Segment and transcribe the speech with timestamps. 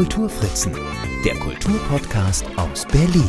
[0.00, 0.72] Kulturfritzen,
[1.26, 3.28] der Kulturpodcast aus Berlin.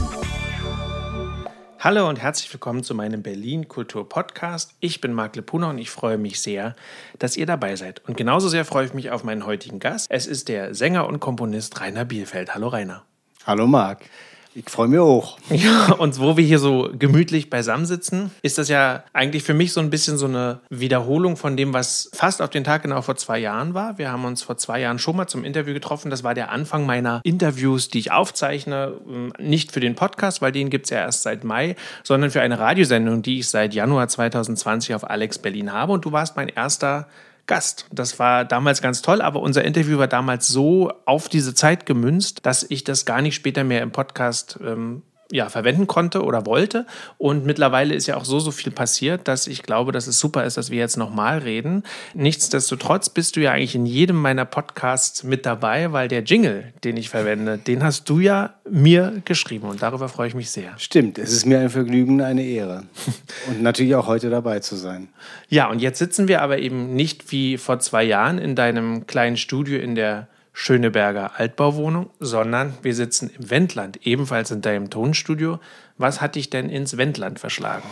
[1.79, 4.73] Hallo und herzlich willkommen zu meinem Berlin Kultur Podcast.
[4.79, 6.77] Ich bin Marc Lepuna und ich freue mich sehr,
[7.19, 8.01] dass ihr dabei seid.
[8.07, 10.07] Und genauso sehr freue ich mich auf meinen heutigen Gast.
[10.11, 12.55] Es ist der Sänger und Komponist Rainer Bielfeld.
[12.55, 13.03] Hallo Rainer.
[13.45, 14.05] Hallo Marc.
[14.53, 15.37] Ich freue mich auch.
[15.51, 19.73] Ja, und wo wir hier so gemütlich beisammen sitzen, ist das ja eigentlich für mich
[19.73, 23.15] so ein bisschen so eine Wiederholung von dem, was fast auf den Tag genau vor
[23.15, 23.97] zwei Jahren war.
[23.97, 26.09] Wir haben uns vor zwei Jahren schon mal zum Interview getroffen.
[26.09, 28.93] Das war der Anfang meiner Interviews, die ich aufzeichne.
[29.07, 32.41] Ähm, nicht für den Podcast, weil den gibt es ja erst seit Mai, sondern für
[32.41, 35.93] eine Radiosendung, die ich seit Januar 2020 auf Alex Berlin habe.
[35.93, 37.07] Und du warst mein erster
[37.47, 37.85] Gast.
[37.91, 42.45] Das war damals ganz toll, aber unser Interview war damals so auf diese Zeit gemünzt,
[42.45, 46.85] dass ich das gar nicht später mehr im Podcast ähm, ja, verwenden konnte oder wollte.
[47.17, 50.43] Und mittlerweile ist ja auch so, so viel passiert, dass ich glaube, dass es super
[50.43, 51.83] ist, dass wir jetzt nochmal reden.
[52.13, 56.97] Nichtsdestotrotz bist du ja eigentlich in jedem meiner Podcasts mit dabei, weil der Jingle, den
[56.97, 60.73] ich verwende, den hast du ja mir geschrieben und darüber freue ich mich sehr.
[60.77, 62.83] Stimmt, es ist mir ein Vergnügen, eine Ehre.
[63.47, 65.07] und natürlich auch heute dabei zu sein.
[65.49, 69.37] Ja, und jetzt sitzen wir aber eben nicht wie vor zwei Jahren in deinem kleinen
[69.37, 75.59] Studio in der Schöneberger Altbauwohnung, sondern wir sitzen im Wendland, ebenfalls in deinem Tonstudio.
[75.97, 77.87] Was hat dich denn ins Wendland verschlagen?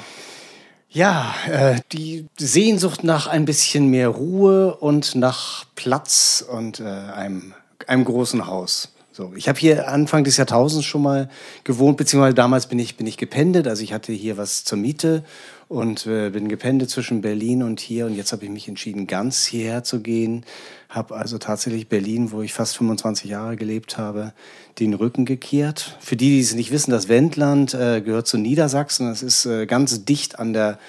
[0.90, 7.54] Ja, äh, die Sehnsucht nach ein bisschen mehr Ruhe und nach Platz und äh, einem,
[7.86, 8.92] einem großen Haus.
[9.20, 11.28] So, ich habe hier Anfang des Jahrtausends schon mal
[11.66, 13.68] gewohnt, beziehungsweise damals bin ich, bin ich gependet.
[13.68, 15.26] Also ich hatte hier was zur Miete
[15.68, 18.06] und äh, bin gependet zwischen Berlin und hier.
[18.06, 20.46] Und jetzt habe ich mich entschieden, ganz hierher zu gehen.
[20.88, 24.32] Habe also tatsächlich Berlin, wo ich fast 25 Jahre gelebt habe,
[24.80, 25.98] den Rücken gekehrt.
[26.00, 29.10] Für die, die es nicht wissen, das Wendland äh, gehört zu Niedersachsen.
[29.10, 30.80] Das ist äh, ganz dicht an der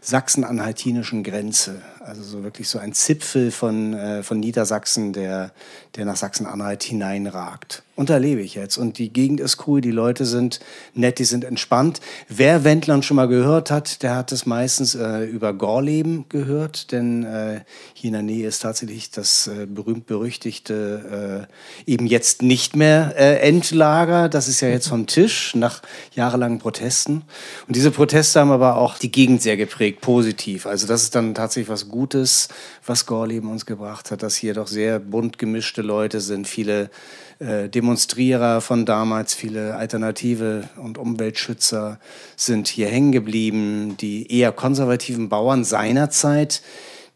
[0.00, 1.82] sachsen-anhaltinischen Grenze.
[2.02, 5.52] Also so wirklich so ein Zipfel von, äh, von Niedersachsen, der,
[5.96, 7.82] der nach Sachsen-Anhalt hineinragt.
[8.00, 8.78] Und da lebe ich jetzt.
[8.78, 10.60] Und die Gegend ist cool, die Leute sind
[10.94, 12.00] nett, die sind entspannt.
[12.30, 17.24] Wer Wendland schon mal gehört hat, der hat es meistens äh, über Gorleben gehört, denn
[17.24, 17.60] äh,
[17.92, 21.46] hier in der Nähe ist tatsächlich das äh, berühmt-berüchtigte,
[21.86, 24.30] äh, eben jetzt nicht mehr äh, Endlager.
[24.30, 25.82] Das ist ja jetzt vom Tisch nach
[26.14, 27.24] jahrelangen Protesten.
[27.68, 30.64] Und diese Proteste haben aber auch die Gegend sehr geprägt, positiv.
[30.64, 32.48] Also das ist dann tatsächlich was Gutes,
[32.86, 36.90] was Gorleben uns gebracht hat, dass hier doch sehr bunt gemischte Leute sind, viele
[37.38, 41.98] äh, Demonstrierer von damals, viele Alternative und Umweltschützer
[42.36, 43.96] sind hier hängen geblieben.
[43.98, 46.62] Die eher konservativen Bauern seinerzeit,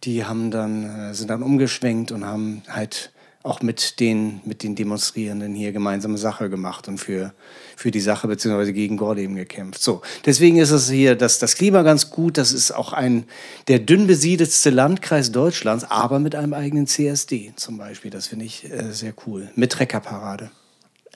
[0.05, 4.75] die haben dann, äh, sind dann umgeschwenkt und haben halt auch mit den, mit den
[4.75, 7.34] Demonstrierenden hier gemeinsame Sache gemacht und für,
[7.77, 9.83] für die Sache beziehungsweise gegen Gorleben gekämpft.
[9.83, 12.39] So, deswegen ist es hier das, das Klima ganz gut.
[12.39, 13.25] Das ist auch ein
[13.69, 18.11] der dünn besiedelste Landkreis Deutschlands, aber mit einem eigenen CSD zum Beispiel.
[18.11, 19.51] Das finde ich äh, sehr cool.
[19.57, 20.51] Mit Treckerparade.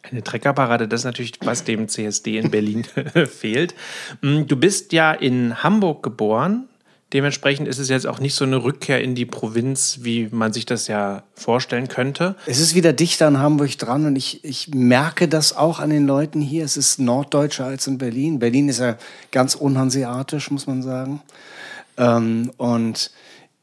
[0.03, 2.85] Eine Treckerparade, das ist natürlich, was dem CSD in Berlin
[3.27, 3.75] fehlt.
[4.23, 6.68] Mm, du bist ja in Hamburg geboren,
[7.15, 10.67] Dementsprechend ist es jetzt auch nicht so eine Rückkehr in die Provinz, wie man sich
[10.67, 12.37] das ja vorstellen könnte.
[12.45, 16.07] Es ist wieder dichter an Hamburg dran und ich, ich merke das auch an den
[16.07, 16.67] Leuten hier.
[16.67, 18.39] Es ist norddeutscher als in Berlin.
[18.39, 18.99] Berlin ist ja
[19.31, 21.23] ganz unhanseatisch, muss man sagen.
[21.97, 23.11] Ähm, und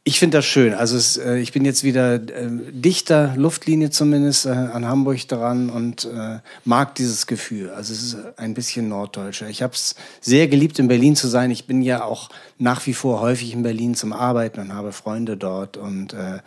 [0.08, 0.76] ich finde das schön.
[0.76, 5.72] Also es, äh, ich bin jetzt wieder äh, dichter, Luftlinie zumindest, äh, an Hamburg dran
[5.72, 7.72] und äh, mag dieses Gefühl.
[7.72, 9.50] Also es ist ein bisschen norddeutscher.
[9.50, 11.50] Ich habe es sehr geliebt, in Berlin zu sein.
[11.50, 12.30] Ich bin ja auch
[12.60, 15.76] nach wie vor häufig in Berlin zum Arbeiten und habe Freunde dort.
[15.76, 16.38] Und äh,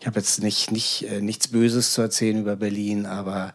[0.00, 3.54] ich habe jetzt nicht, nicht, äh, nichts Böses zu erzählen über Berlin, aber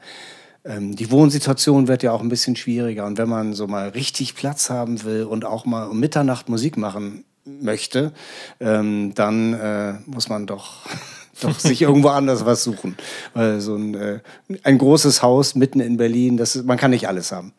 [0.63, 3.05] ähm, die Wohnsituation wird ja auch ein bisschen schwieriger.
[3.05, 6.77] Und wenn man so mal richtig Platz haben will und auch mal um Mitternacht Musik
[6.77, 8.13] machen möchte,
[8.59, 10.85] ähm, dann äh, muss man doch,
[11.41, 12.97] doch sich irgendwo anders was suchen.
[13.33, 14.19] Weil so ein, äh,
[14.63, 17.53] ein großes Haus mitten in Berlin, das, man kann nicht alles haben.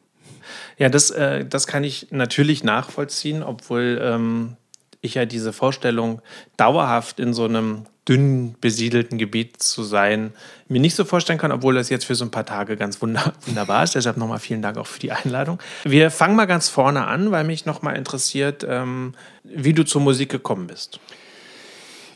[0.79, 4.57] Ja, das, äh, das kann ich natürlich nachvollziehen, obwohl ähm,
[5.01, 6.23] ich ja diese Vorstellung,
[6.57, 10.33] dauerhaft in so einem dünn besiedelten Gebiet zu sein,
[10.69, 13.01] mir nicht so vorstellen kann, obwohl das jetzt für so ein paar Tage ganz
[13.47, 13.95] wunderbar ist.
[13.95, 15.61] Deshalb nochmal vielen Dank auch für die Einladung.
[15.85, 19.15] Wir fangen mal ganz vorne an, weil mich nochmal interessiert, ähm,
[19.45, 20.99] wie du zur Musik gekommen bist.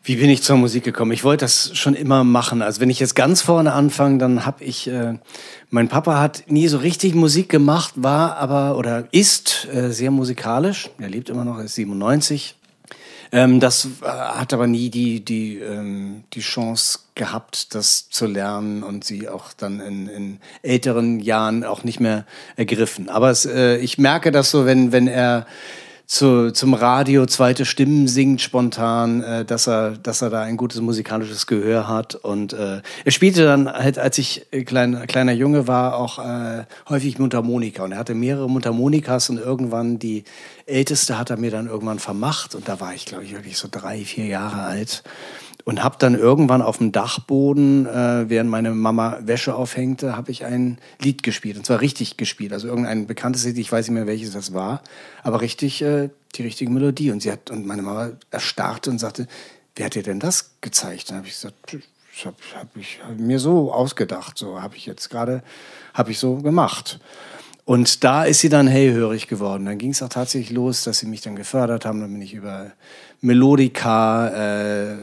[0.06, 1.12] Wie bin ich zur Musik gekommen?
[1.12, 2.61] Ich wollte das schon immer machen.
[2.61, 5.14] Also wenn ich jetzt ganz vorne anfange, dann habe ich, äh,
[5.70, 10.91] mein Papa hat nie so richtig Musik gemacht, war aber oder ist äh, sehr musikalisch.
[10.99, 12.55] Er lebt immer noch, er ist 97,
[13.32, 18.82] ähm, das äh, hat aber nie die, die, ähm, die Chance gehabt, das zu lernen
[18.82, 22.26] und sie auch dann in, in älteren Jahren auch nicht mehr
[22.56, 23.08] ergriffen.
[23.08, 25.46] Aber es, äh, ich merke das so, wenn, wenn er
[26.06, 30.80] zu, zum Radio zweite Stimmen singt spontan, äh, dass er, dass er da ein gutes
[30.80, 32.14] musikalisches Gehör hat.
[32.14, 37.18] Und äh, er spielte dann halt, als ich klein, kleiner Junge war, auch äh, häufig
[37.18, 37.84] Mundharmonika.
[37.84, 40.24] Und er hatte mehrere Mundharmonikas und irgendwann die
[40.66, 42.54] älteste hat er mir dann irgendwann vermacht.
[42.54, 45.02] Und da war ich, glaube ich, wirklich so drei, vier Jahre alt
[45.64, 50.44] und habe dann irgendwann auf dem Dachboden, äh, während meine Mama Wäsche aufhängte, habe ich
[50.44, 51.56] ein Lied gespielt.
[51.56, 52.52] Und zwar richtig gespielt.
[52.52, 54.82] Also irgendein bekanntes Lied, ich weiß nicht mehr, welches das war,
[55.22, 57.11] aber richtig äh, die richtige Melodie.
[57.11, 59.26] Und sie hat und meine Mama erstarrte und sagte,
[59.75, 61.08] wer hat dir denn das gezeigt?
[61.08, 64.84] Dann habe ich gesagt, das habe hab ich hab mir so ausgedacht, so habe ich
[64.84, 65.43] jetzt gerade,
[65.94, 67.00] habe ich so gemacht.
[67.64, 69.64] Und da ist sie dann hellhörig geworden.
[69.64, 72.00] Dann ging es auch tatsächlich los, dass sie mich dann gefördert haben.
[72.00, 72.72] Dann bin ich über
[73.22, 74.96] Melodika, äh,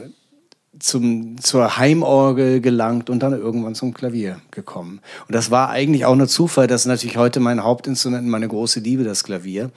[0.82, 5.00] zum, zur Heimorgel gelangt und dann irgendwann zum Klavier gekommen.
[5.28, 6.66] Und das war eigentlich auch nur Zufall.
[6.66, 9.70] Das ist natürlich heute mein Hauptinstrument, meine große Liebe, das Klavier.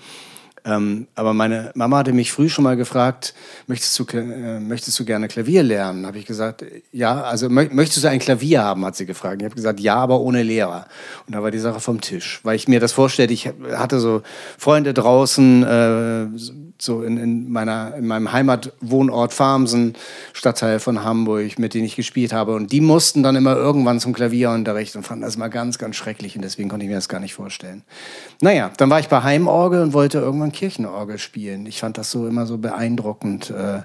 [0.66, 3.36] Ähm, aber meine Mama hatte mich früh schon mal gefragt,
[3.68, 6.08] möchtest du, äh, möchtest du gerne Klavier lernen?
[6.08, 9.42] Habe ich gesagt, ja, also möchtest du ein Klavier haben, hat sie gefragt.
[9.42, 10.88] Ich habe gesagt, ja, aber ohne Lehrer.
[11.28, 14.24] Und da war die Sache vom Tisch, weil ich mir das vorstellte, ich hatte so
[14.58, 16.26] Freunde draußen, äh,
[16.78, 19.94] so in, in, meiner, in meinem Heimatwohnort Farmsen,
[20.34, 22.56] Stadtteil von Hamburg, mit denen ich gespielt habe.
[22.56, 26.36] Und die mussten dann immer irgendwann zum Klavierunterricht und fanden das mal ganz, ganz schrecklich.
[26.36, 27.84] Und deswegen konnte ich mir das gar nicht vorstellen.
[28.42, 31.68] Naja, dann war ich bei Heimorgel und wollte irgendwann Kirchenorgel spielen.
[31.68, 33.84] Ich fand das so immer so beeindruckend, äh,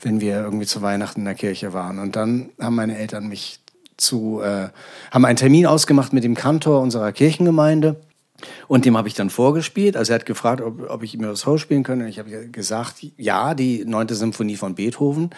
[0.00, 1.98] wenn wir irgendwie zu Weihnachten in der Kirche waren.
[1.98, 3.60] Und dann haben meine Eltern mich
[3.96, 4.68] zu, äh,
[5.10, 8.00] haben einen Termin ausgemacht mit dem Kantor unserer Kirchengemeinde.
[8.66, 9.96] Und dem habe ich dann vorgespielt.
[9.96, 12.04] Also er hat gefragt, ob, ob ich ihm das Haus spielen könnte.
[12.04, 15.30] Und ich habe gesagt, ja, die neunte Symphonie von Beethoven.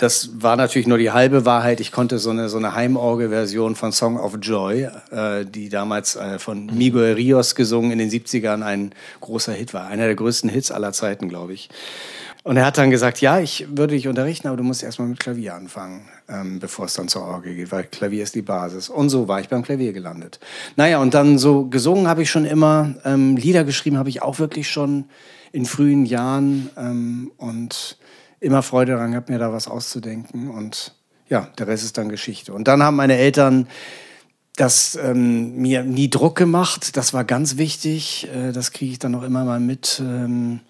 [0.00, 1.78] Das war natürlich nur die halbe Wahrheit.
[1.78, 6.38] Ich konnte so eine, so eine Heimorgel-Version von Song of Joy, äh, die damals äh,
[6.38, 9.88] von Miguel Rios gesungen in den 70ern ein großer Hit war.
[9.88, 11.68] Einer der größten Hits aller Zeiten, glaube ich.
[12.44, 15.20] Und er hat dann gesagt, ja, ich würde dich unterrichten, aber du musst erstmal mit
[15.20, 18.88] Klavier anfangen, ähm, bevor es dann zur Orgel geht, weil Klavier ist die Basis.
[18.88, 20.40] Und so war ich beim Klavier gelandet.
[20.76, 24.38] Naja, und dann so gesungen habe ich schon immer, ähm, Lieder geschrieben habe ich auch
[24.38, 25.04] wirklich schon
[25.52, 27.98] in frühen Jahren ähm, und
[28.40, 30.50] immer Freude daran gehabt, mir da was auszudenken.
[30.50, 30.94] Und
[31.28, 32.52] ja, der Rest ist dann Geschichte.
[32.52, 33.68] Und dann haben meine Eltern
[34.56, 36.96] das ähm, mir nie Druck gemacht.
[36.96, 38.28] Das war ganz wichtig.
[38.34, 40.02] Äh, das kriege ich dann auch immer mal mit.
[40.04, 40.60] Ähm,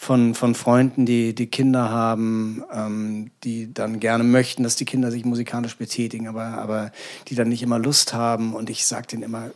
[0.00, 5.10] von, von Freunden, die, die Kinder haben, ähm, die dann gerne möchten, dass die Kinder
[5.10, 6.90] sich musikalisch betätigen, aber, aber
[7.28, 8.54] die dann nicht immer Lust haben.
[8.54, 9.50] Und ich sage denen immer,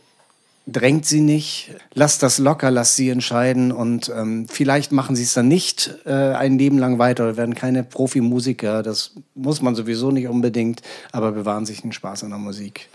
[0.67, 5.33] drängt sie nicht, lasst das locker, lasst sie entscheiden und ähm, vielleicht machen sie es
[5.33, 10.11] dann nicht äh, ein Leben lang weiter oder werden keine Profimusiker, das muss man sowieso
[10.11, 10.81] nicht unbedingt,
[11.11, 12.89] aber bewahren sich den Spaß an der Musik.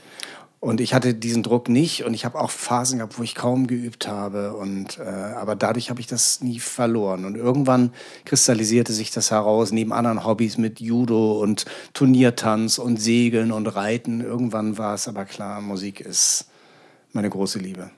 [0.59, 3.67] Und ich hatte diesen Druck nicht und ich habe auch Phasen gehabt, wo ich kaum
[3.67, 4.53] geübt habe.
[4.53, 7.25] Und, äh, aber dadurch habe ich das nie verloren.
[7.25, 7.95] Und irgendwann
[8.27, 11.65] kristallisierte sich das heraus, neben anderen Hobbys mit Judo und
[11.95, 14.21] Turniertanz und Segeln und Reiten.
[14.21, 16.45] Irgendwann war es aber klar, Musik ist
[17.13, 17.91] meine große Liebe.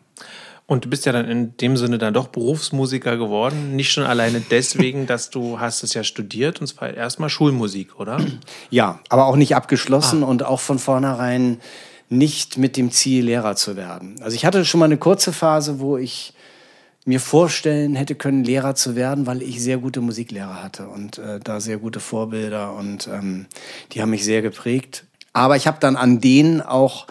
[0.66, 3.76] Und du bist ja dann in dem Sinne dann doch Berufsmusiker geworden.
[3.76, 8.24] Nicht schon alleine deswegen, dass du hast es ja studiert und zwar erstmal Schulmusik, oder?
[8.70, 10.26] Ja, aber auch nicht abgeschlossen ah.
[10.26, 11.60] und auch von vornherein
[12.08, 14.16] nicht mit dem Ziel, Lehrer zu werden.
[14.22, 16.34] Also ich hatte schon mal eine kurze Phase, wo ich
[17.04, 21.40] mir vorstellen hätte können, Lehrer zu werden, weil ich sehr gute Musiklehrer hatte und äh,
[21.40, 23.46] da sehr gute Vorbilder und ähm,
[23.92, 25.04] die haben mich sehr geprägt.
[25.32, 27.06] Aber ich habe dann an denen auch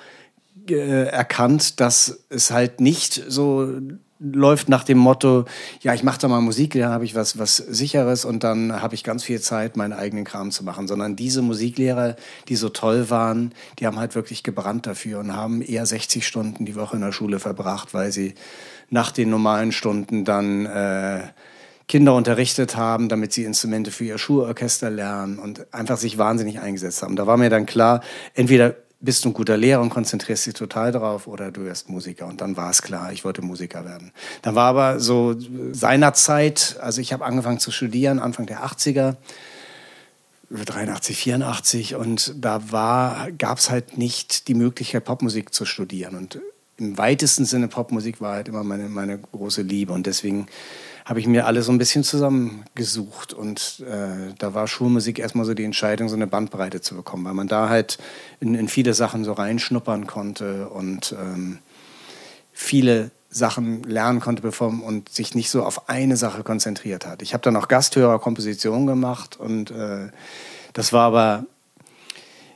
[0.70, 3.82] äh, erkannt, dass es halt nicht so
[4.22, 5.46] läuft nach dem Motto,
[5.82, 8.94] ja, ich mache da mal Musik, dann habe ich was, was Sicheres und dann habe
[8.94, 10.88] ich ganz viel Zeit, meinen eigenen Kram zu machen.
[10.88, 12.16] Sondern diese Musiklehrer,
[12.48, 16.66] die so toll waren, die haben halt wirklich gebrannt dafür und haben eher 60 Stunden
[16.66, 18.36] die Woche in der Schule verbracht, weil sie
[18.90, 21.22] nach den normalen Stunden dann äh,
[21.88, 27.02] Kinder unterrichtet haben, damit sie Instrumente für ihr Schulorchester lernen und einfach sich wahnsinnig eingesetzt
[27.02, 27.16] haben.
[27.16, 28.02] Da war mir dann klar,
[28.34, 32.28] entweder bist du ein guter Lehrer und konzentrierst dich total drauf oder du wirst Musiker.
[32.28, 34.12] Und dann war es klar, ich wollte Musiker werden.
[34.44, 35.36] Dann war aber so
[35.72, 39.16] seinerzeit, also ich habe angefangen zu studieren, Anfang der 80er,
[40.52, 46.16] 83, 84 und da gab es halt nicht die Möglichkeit, Popmusik zu studieren.
[46.16, 46.40] Und
[46.78, 50.48] im weitesten Sinne Popmusik war halt immer meine, meine große Liebe und deswegen
[51.06, 53.34] habe ich mir alle so ein bisschen zusammengesucht.
[53.34, 57.34] Und äh, da war Schulmusik erstmal so die Entscheidung, so eine Bandbreite zu bekommen, weil
[57.34, 57.98] man da halt
[58.40, 61.60] in, in viele Sachen so reinschnuppern konnte und ähm,
[62.52, 67.22] viele Sachen lernen konnte bevor, und sich nicht so auf eine Sache konzentriert hat.
[67.22, 70.10] Ich habe dann auch Gasthörerkompositionen gemacht und äh,
[70.74, 71.46] das war aber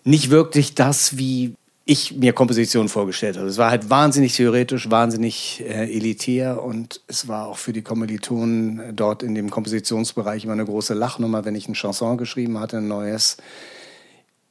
[0.03, 1.55] nicht wirklich das, wie
[1.87, 3.47] ich mir Komposition vorgestellt habe.
[3.47, 8.95] Es war halt wahnsinnig theoretisch, wahnsinnig äh, elitär und es war auch für die Kommilitonen
[8.95, 12.87] dort in dem Kompositionsbereich immer eine große Lachnummer, wenn ich ein Chanson geschrieben hatte, ein
[12.87, 13.37] neues.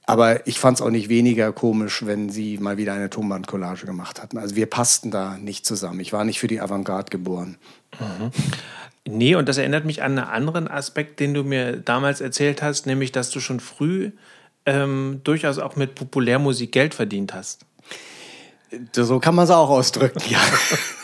[0.07, 4.23] Aber ich fand es auch nicht weniger komisch, wenn sie mal wieder eine Tonbandcollage gemacht
[4.23, 4.39] hatten.
[4.39, 5.99] Also wir passten da nicht zusammen.
[6.01, 7.57] Ich war nicht für die Avantgarde geboren.
[7.99, 8.31] Mhm.
[9.07, 12.87] Nee, und das erinnert mich an einen anderen Aspekt, den du mir damals erzählt hast,
[12.87, 14.13] nämlich, dass du schon früh
[14.67, 17.67] ähm, durchaus auch mit Populärmusik Geld verdient hast.
[18.93, 20.41] So kann man es auch ausdrücken, ja.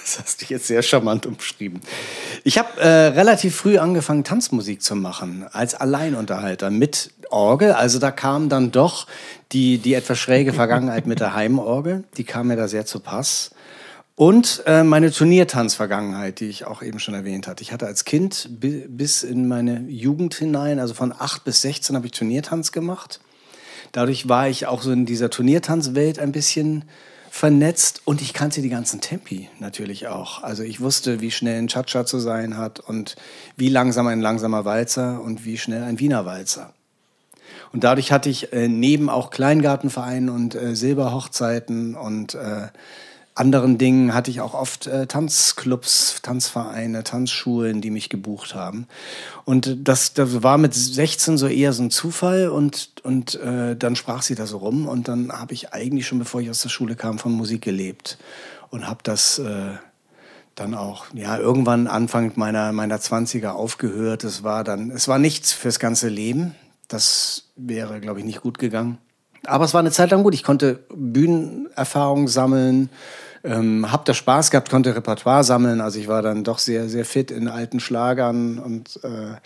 [0.02, 1.80] Das hast du jetzt sehr charmant umschrieben.
[2.42, 7.72] Ich habe äh, relativ früh angefangen, Tanzmusik zu machen, als Alleinunterhalter mit Orgel.
[7.72, 9.06] Also da kam dann doch
[9.52, 12.02] die, die etwas schräge Vergangenheit mit der Heimorgel.
[12.16, 13.52] Die kam mir da sehr zu Pass.
[14.16, 17.62] Und äh, meine Turniertanzvergangenheit, die ich auch eben schon erwähnt hatte.
[17.62, 21.94] Ich hatte als Kind bi bis in meine Jugend hinein, also von 8 bis 16
[21.94, 23.20] habe ich Turniertanz gemacht.
[23.92, 26.84] Dadurch war ich auch so in dieser Turniertanzwelt ein bisschen
[27.30, 30.42] vernetzt und ich kannte die ganzen Tempi natürlich auch.
[30.42, 33.16] Also ich wusste, wie schnell ein Cha-Cha zu sein hat und
[33.56, 36.74] wie langsam ein langsamer Walzer und wie schnell ein Wiener Walzer.
[37.72, 42.68] Und dadurch hatte ich äh, neben auch Kleingartenvereinen und äh, Silberhochzeiten und äh,
[43.40, 48.86] anderen Dingen hatte ich auch oft äh, Tanzclubs, Tanzvereine, Tanzschulen, die mich gebucht haben.
[49.46, 53.96] Und das, das war mit 16 so eher so ein Zufall und, und äh, dann
[53.96, 56.68] sprach sie da so rum und dann habe ich eigentlich schon, bevor ich aus der
[56.68, 58.18] Schule kam, von Musik gelebt
[58.68, 59.70] und habe das äh,
[60.54, 64.22] dann auch, ja, irgendwann Anfang meiner, meiner 20er aufgehört.
[64.22, 66.54] Es war dann, es war nichts fürs ganze Leben.
[66.88, 68.98] Das wäre, glaube ich, nicht gut gegangen.
[69.46, 70.34] Aber es war eine Zeit lang gut.
[70.34, 72.90] Ich konnte Bühnenerfahrung sammeln,
[73.44, 75.80] ähm, hab da Spaß gehabt, konnte Repertoire sammeln.
[75.80, 79.36] Also ich war dann doch sehr, sehr fit in alten Schlagern und, äh,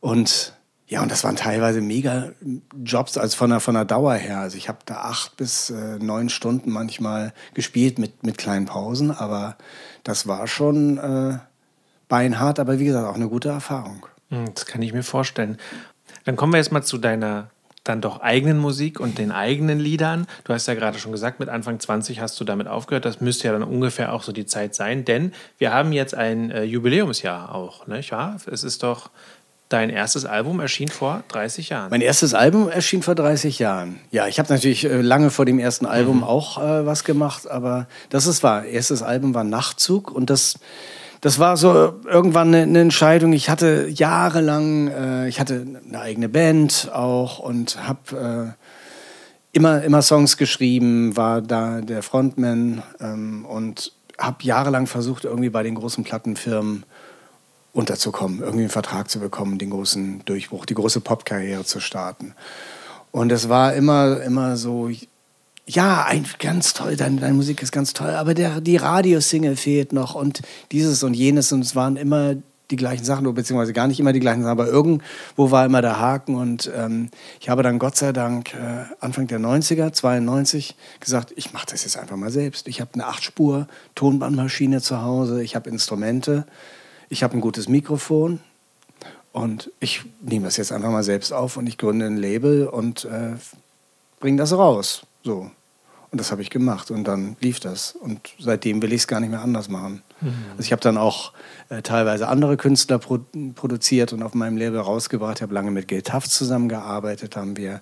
[0.00, 0.54] und
[0.86, 2.32] ja, und das waren teilweise mega
[2.84, 4.40] Jobs, also von der, von der Dauer her.
[4.40, 9.10] Also ich habe da acht bis äh, neun Stunden manchmal gespielt mit, mit kleinen Pausen,
[9.10, 9.56] aber
[10.04, 11.38] das war schon äh,
[12.08, 14.04] beinhart, aber wie gesagt, auch eine gute Erfahrung.
[14.28, 15.56] Hm, das kann ich mir vorstellen.
[16.24, 17.48] Dann kommen wir jetzt mal zu deiner
[17.84, 20.26] dann doch eigenen Musik und den eigenen Liedern.
[20.44, 23.04] Du hast ja gerade schon gesagt, mit Anfang 20 hast du damit aufgehört.
[23.04, 26.50] Das müsste ja dann ungefähr auch so die Zeit sein, denn wir haben jetzt ein
[26.50, 28.36] äh, Jubiläumsjahr auch, nicht wahr?
[28.46, 29.10] Es ist doch
[29.72, 31.88] Dein erstes Album erschien vor 30 Jahren.
[31.88, 34.00] Mein erstes Album erschien vor 30 Jahren.
[34.10, 36.24] Ja, ich habe natürlich äh, lange vor dem ersten Album mhm.
[36.24, 38.66] auch äh, was gemacht, aber das ist wahr.
[38.66, 40.58] Erstes Album war Nachtzug und das
[41.22, 43.32] das war so irgendwann eine, eine Entscheidung.
[43.32, 50.02] Ich hatte jahrelang, äh, ich hatte eine eigene Band auch und habe äh, immer, immer
[50.02, 56.02] Songs geschrieben, war da der Frontman ähm, und habe jahrelang versucht, irgendwie bei den großen
[56.02, 56.84] Plattenfirmen
[57.72, 62.34] unterzukommen, irgendwie einen Vertrag zu bekommen, den großen Durchbruch, die große Popkarriere zu starten.
[63.12, 64.90] Und es war immer, immer so,
[65.66, 69.92] ja, ein, ganz toll, deine, deine Musik ist ganz toll, aber der, die Radiosingle fehlt
[69.92, 70.42] noch und
[70.72, 72.36] dieses und jenes und es waren immer
[72.70, 76.00] die gleichen Sachen, beziehungsweise gar nicht immer die gleichen Sachen, aber irgendwo war immer der
[76.00, 81.32] Haken und ähm, ich habe dann Gott sei Dank äh, Anfang der 90er, 92, gesagt,
[81.36, 82.66] ich mache das jetzt einfach mal selbst.
[82.66, 86.46] Ich habe eine 8-Spur Tonbandmaschine zu Hause, ich habe Instrumente,
[87.08, 88.40] ich habe ein gutes Mikrofon
[89.32, 93.04] und ich nehme das jetzt einfach mal selbst auf und ich gründe ein Label und
[93.04, 93.34] äh,
[94.18, 95.02] bringe das raus.
[95.22, 95.50] So.
[96.10, 97.92] Und das habe ich gemacht und dann lief das.
[97.92, 100.02] Und seitdem will ich es gar nicht mehr anders machen.
[100.20, 100.34] Mhm.
[100.50, 101.32] Also ich habe dann auch
[101.70, 103.20] äh, teilweise andere Künstler pro
[103.54, 105.38] produziert und auf meinem Label rausgebracht.
[105.38, 107.80] Ich habe lange mit Gil Taft zusammengearbeitet, haben wir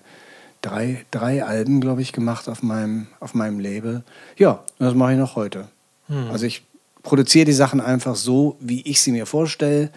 [0.61, 4.03] drei, drei Alben, glaube ich, gemacht auf meinem, auf meinem Label.
[4.37, 5.67] Ja, und das mache ich noch heute.
[6.07, 6.29] Mhm.
[6.31, 6.63] Also ich
[7.03, 9.91] produziere die Sachen einfach so, wie ich sie mir vorstelle.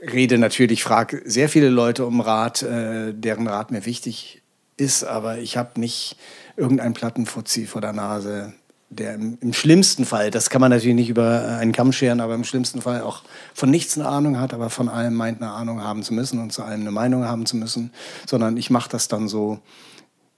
[0.00, 4.42] Rede natürlich, frage sehr viele Leute um Rat, äh, deren Rat mir wichtig
[4.76, 6.16] ist, aber ich habe nicht
[6.56, 8.52] irgendein Plattenfuzzi vor der Nase,
[8.88, 12.34] der im, im, schlimmsten Fall, das kann man natürlich nicht über einen Kamm scheren, aber
[12.34, 13.22] im schlimmsten Fall auch
[13.52, 16.52] von nichts eine Ahnung hat, aber von allem meint eine Ahnung haben zu müssen und
[16.52, 17.92] zu allem eine Meinung haben zu müssen,
[18.26, 19.58] sondern ich mache das dann so,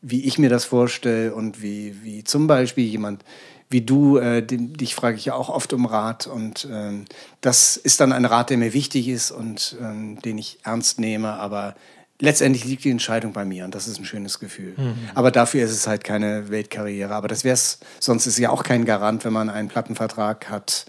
[0.01, 3.25] wie ich mir das vorstelle und wie, wie zum Beispiel jemand
[3.71, 7.05] wie du, äh, den, dich frage ich ja auch oft um Rat und äh,
[7.41, 11.35] das ist dann ein Rat, der mir wichtig ist und äh, den ich ernst nehme,
[11.35, 11.75] aber
[12.21, 14.75] letztendlich liegt die Entscheidung bei mir und das ist ein schönes Gefühl.
[14.77, 14.95] Mhm.
[15.15, 17.15] Aber dafür ist es halt keine Weltkarriere.
[17.15, 20.51] Aber das wäre es, sonst ist es ja auch kein Garant, wenn man einen Plattenvertrag
[20.51, 20.87] hat,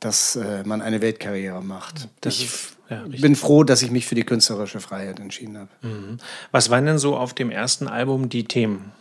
[0.00, 2.08] dass äh, man eine Weltkarriere macht.
[2.20, 5.70] Das ich ist, ja, bin froh, dass ich mich für die künstlerische Freiheit entschieden habe.
[5.82, 6.18] Mhm.
[6.52, 8.92] Was waren denn so auf dem ersten Album die Themen?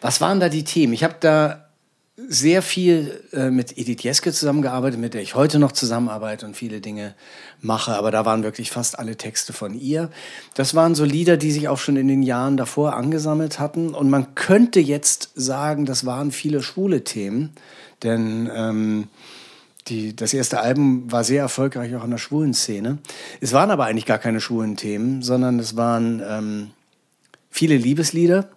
[0.00, 0.92] Was waren da die Themen?
[0.92, 1.68] Ich habe da
[2.28, 6.80] sehr viel äh, mit Edith Jeske zusammengearbeitet, mit der ich heute noch zusammenarbeite und viele
[6.80, 7.14] Dinge
[7.60, 7.94] mache.
[7.94, 10.10] Aber da waren wirklich fast alle Texte von ihr.
[10.54, 13.94] Das waren so Lieder, die sich auch schon in den Jahren davor angesammelt hatten.
[13.94, 17.52] Und man könnte jetzt sagen, das waren viele schwule Themen.
[18.02, 19.08] Denn ähm,
[19.88, 22.98] die, das erste Album war sehr erfolgreich auch in der schwulen Szene.
[23.40, 26.70] Es waren aber eigentlich gar keine schwulen Themen, sondern es waren ähm,
[27.50, 28.48] viele Liebeslieder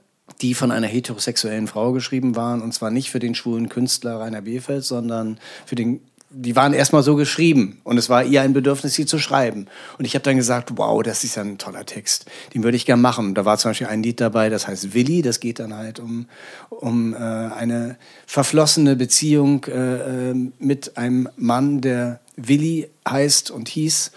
[0.41, 2.61] die von einer heterosexuellen Frau geschrieben waren.
[2.61, 6.01] Und zwar nicht für den schwulen Künstler Rainer Bielfeld, sondern für den.
[6.31, 9.67] Die waren erstmal so geschrieben und es war ihr ein Bedürfnis, sie zu schreiben.
[9.97, 12.85] Und ich habe dann gesagt, wow, das ist ja ein toller Text, den würde ich
[12.85, 13.35] gerne machen.
[13.35, 16.25] Da war zum Beispiel ein Lied dabei, das heißt Willi, das geht dann halt um,
[16.69, 24.11] um äh, eine verflossene Beziehung äh, äh mit einem Mann, der Willi heißt und hieß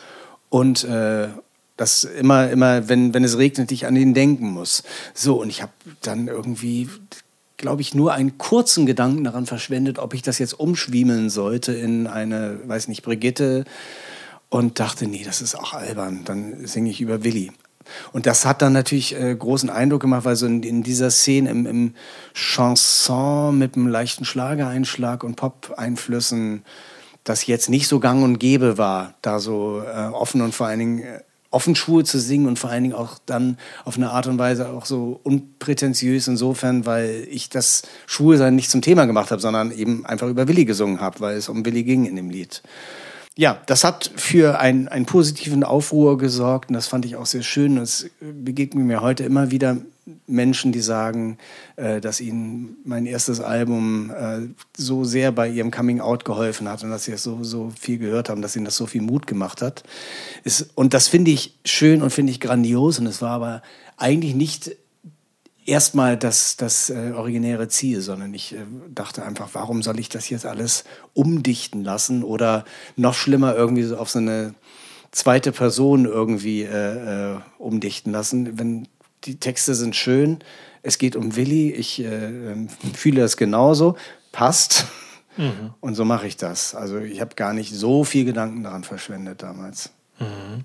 [0.48, 1.28] und äh,
[1.78, 4.82] dass immer, immer, wenn, wenn es regnet, ich an ihn denken muss.
[5.14, 6.90] So, und ich habe dann irgendwie,
[7.56, 12.08] glaube ich, nur einen kurzen Gedanken daran verschwendet, ob ich das jetzt umschwiemeln sollte in
[12.08, 13.64] eine, weiß nicht, Brigitte.
[14.50, 16.22] Und dachte, nee, das ist auch albern.
[16.24, 17.52] Dann singe ich über Willi.
[18.12, 21.50] Und das hat dann natürlich äh, großen Eindruck gemacht, weil so in, in dieser Szene
[21.50, 21.94] im, im,
[22.34, 26.64] Chanson mit einem leichten Schlagereinschlag und Pop-Einflüssen,
[27.24, 30.78] das jetzt nicht so gang und gäbe war, da so äh, offen und vor allen
[30.78, 34.26] Dingen äh, offen Schuhe zu singen und vor allen Dingen auch dann auf eine Art
[34.26, 39.40] und Weise auch so unprätentiös insofern, weil ich das Schwulsein nicht zum Thema gemacht habe,
[39.40, 42.62] sondern eben einfach über Willi gesungen habe, weil es um Willi ging in dem Lied.
[43.38, 47.42] Ja, das hat für ein, einen positiven Aufruhr gesorgt und das fand ich auch sehr
[47.42, 47.76] schön.
[47.76, 49.76] Das begegnet mir heute immer wieder
[50.26, 51.38] Menschen, die sagen,
[51.76, 56.82] äh, dass ihnen mein erstes Album äh, so sehr bei ihrem Coming Out geholfen hat
[56.82, 59.28] und dass sie es so, so viel gehört haben, dass ihnen das so viel Mut
[59.28, 59.84] gemacht hat.
[60.42, 62.98] Ist, und das finde ich schön und finde ich grandios.
[62.98, 63.62] Und es war aber
[63.96, 64.72] eigentlich nicht
[65.68, 68.58] erstmal das, das äh, originäre Ziel, sondern ich äh,
[68.88, 70.84] dachte einfach, warum soll ich das jetzt alles
[71.14, 72.64] umdichten lassen oder
[72.96, 74.54] noch schlimmer irgendwie so auf so eine
[75.10, 78.88] zweite Person irgendwie äh, äh umdichten lassen, wenn
[79.24, 80.38] die Texte sind schön,
[80.82, 83.96] es geht um Willi, ich äh, ähm, fühle es genauso,
[84.32, 84.86] passt.
[85.36, 85.74] Mhm.
[85.80, 86.74] Und so mache ich das.
[86.74, 89.90] Also ich habe gar nicht so viel Gedanken daran verschwendet damals.
[90.18, 90.64] Mhm.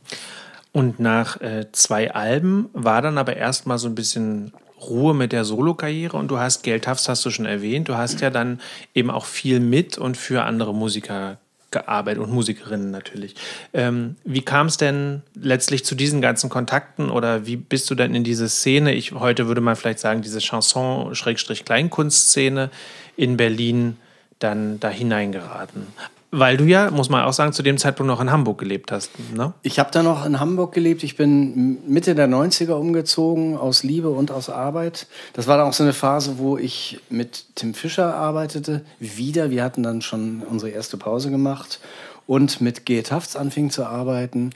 [0.72, 4.53] Und nach äh, zwei Alben war dann aber erstmal so ein bisschen
[4.89, 8.29] Ruhe mit der Solokarriere und du hast Geld hast du schon erwähnt, du hast ja
[8.29, 8.59] dann
[8.93, 11.37] eben auch viel mit und für andere Musiker
[11.74, 13.35] gearbeitet und Musikerinnen natürlich.
[13.74, 18.15] Ähm, wie kam es denn letztlich zu diesen ganzen Kontakten oder wie bist du denn
[18.15, 22.69] in diese Szene, ich heute würde man vielleicht sagen, diese Chanson-Kleinkunstszene
[23.17, 23.98] in Berlin
[24.39, 25.87] dann da hineingeraten?
[26.35, 29.11] Weil du ja, muss man auch sagen, zu dem Zeitpunkt noch in Hamburg gelebt hast.
[29.35, 29.53] Ne?
[29.61, 31.03] Ich habe da noch in Hamburg gelebt.
[31.03, 35.05] Ich bin Mitte der 90er umgezogen, aus Liebe und aus Arbeit.
[35.33, 38.81] Das war dann auch so eine Phase, wo ich mit Tim Fischer arbeitete.
[39.00, 41.79] Wieder, wir hatten dann schon unsere erste Pause gemacht
[42.25, 44.51] und mit Geet Hafts anfing zu arbeiten.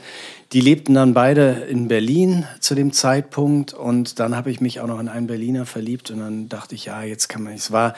[0.53, 4.87] Die lebten dann beide in Berlin zu dem Zeitpunkt und dann habe ich mich auch
[4.87, 7.93] noch in einen Berliner verliebt und dann dachte ich, ja, jetzt kann man, es war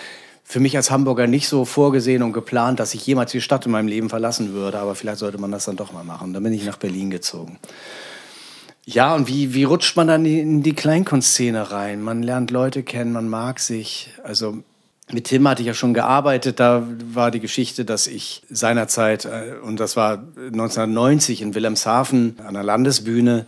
[0.51, 3.71] für mich als Hamburger nicht so vorgesehen und geplant, dass ich jemals die Stadt in
[3.71, 4.79] meinem Leben verlassen würde.
[4.79, 6.33] Aber vielleicht sollte man das dann doch mal machen.
[6.33, 7.59] Dann bin ich nach Berlin gezogen.
[8.83, 12.01] Ja, und wie, wie rutscht man dann in die Kleinkunstszene rein?
[12.01, 14.09] Man lernt Leute kennen, man mag sich.
[14.23, 14.63] Also
[15.11, 16.59] mit Tim hatte ich ja schon gearbeitet.
[16.59, 16.83] Da
[17.13, 22.63] war die Geschichte, dass ich seinerzeit, äh, und das war 1990 in Wilhelmshaven an der
[22.63, 23.45] Landesbühne,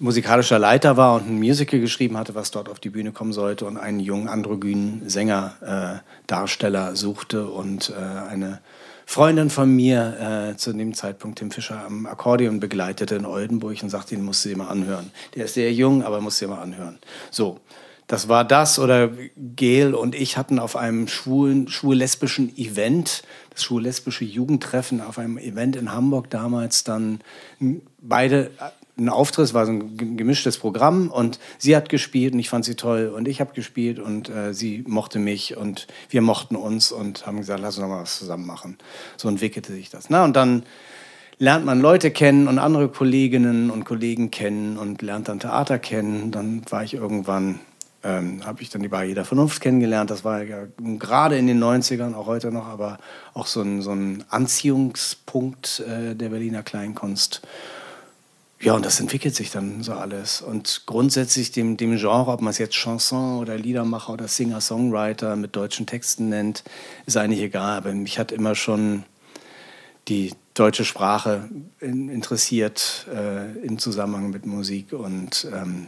[0.00, 3.66] musikalischer Leiter war und ein Musical geschrieben hatte, was dort auf die Bühne kommen sollte
[3.66, 8.60] und einen jungen androgynen Sänger, äh, Darsteller suchte und äh, eine
[9.04, 13.90] Freundin von mir äh, zu dem Zeitpunkt Tim Fischer am Akkordeon begleitete in Oldenburg und
[13.90, 15.10] sagte, den musst du dir mal anhören.
[15.34, 16.98] Der ist sehr jung, aber musst du dir mal anhören.
[17.30, 17.60] So,
[18.06, 19.10] das war das oder
[19.54, 25.76] Gail und ich hatten auf einem schwulen, schwul-lesbischen Event, das schwul-lesbische Jugendtreffen auf einem Event
[25.76, 27.20] in Hamburg damals dann
[28.00, 28.50] beide
[29.00, 32.64] ein Auftritt, es war so ein gemischtes Programm und sie hat gespielt und ich fand
[32.64, 36.92] sie toll und ich habe gespielt und äh, sie mochte mich und wir mochten uns
[36.92, 38.78] und haben gesagt, lass uns mal was zusammen machen.
[39.16, 40.10] So entwickelte sich das.
[40.10, 40.64] Na, und dann
[41.40, 46.30] lernt man Leute kennen und andere Kolleginnen und Kollegen kennen und lernt dann Theater kennen.
[46.30, 47.60] Dann war ich irgendwann,
[48.04, 50.10] ähm, habe ich dann die Barriere der Vernunft kennengelernt.
[50.10, 52.98] Das war ja gerade in den 90ern, auch heute noch, aber
[53.32, 57.40] auch so ein, so ein Anziehungspunkt äh, der Berliner Kleinkunst.
[58.62, 60.42] Ja, und das entwickelt sich dann so alles.
[60.42, 65.56] Und grundsätzlich dem, dem Genre, ob man es jetzt Chanson oder Liedermacher oder Singer-Songwriter mit
[65.56, 66.62] deutschen Texten nennt,
[67.06, 67.78] ist eigentlich egal.
[67.78, 69.04] Aber mich hat immer schon
[70.08, 71.48] die deutsche Sprache
[71.80, 74.92] interessiert äh, im Zusammenhang mit Musik.
[74.92, 75.86] Und ähm,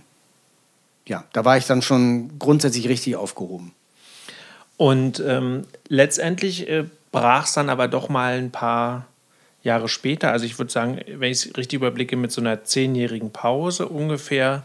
[1.06, 3.72] ja, da war ich dann schon grundsätzlich richtig aufgehoben.
[4.78, 9.06] Und ähm, letztendlich äh, brach es dann aber doch mal ein paar
[9.62, 13.30] Jahre später, also ich würde sagen, wenn ich es richtig überblicke, mit so einer zehnjährigen
[13.30, 14.64] Pause ungefähr,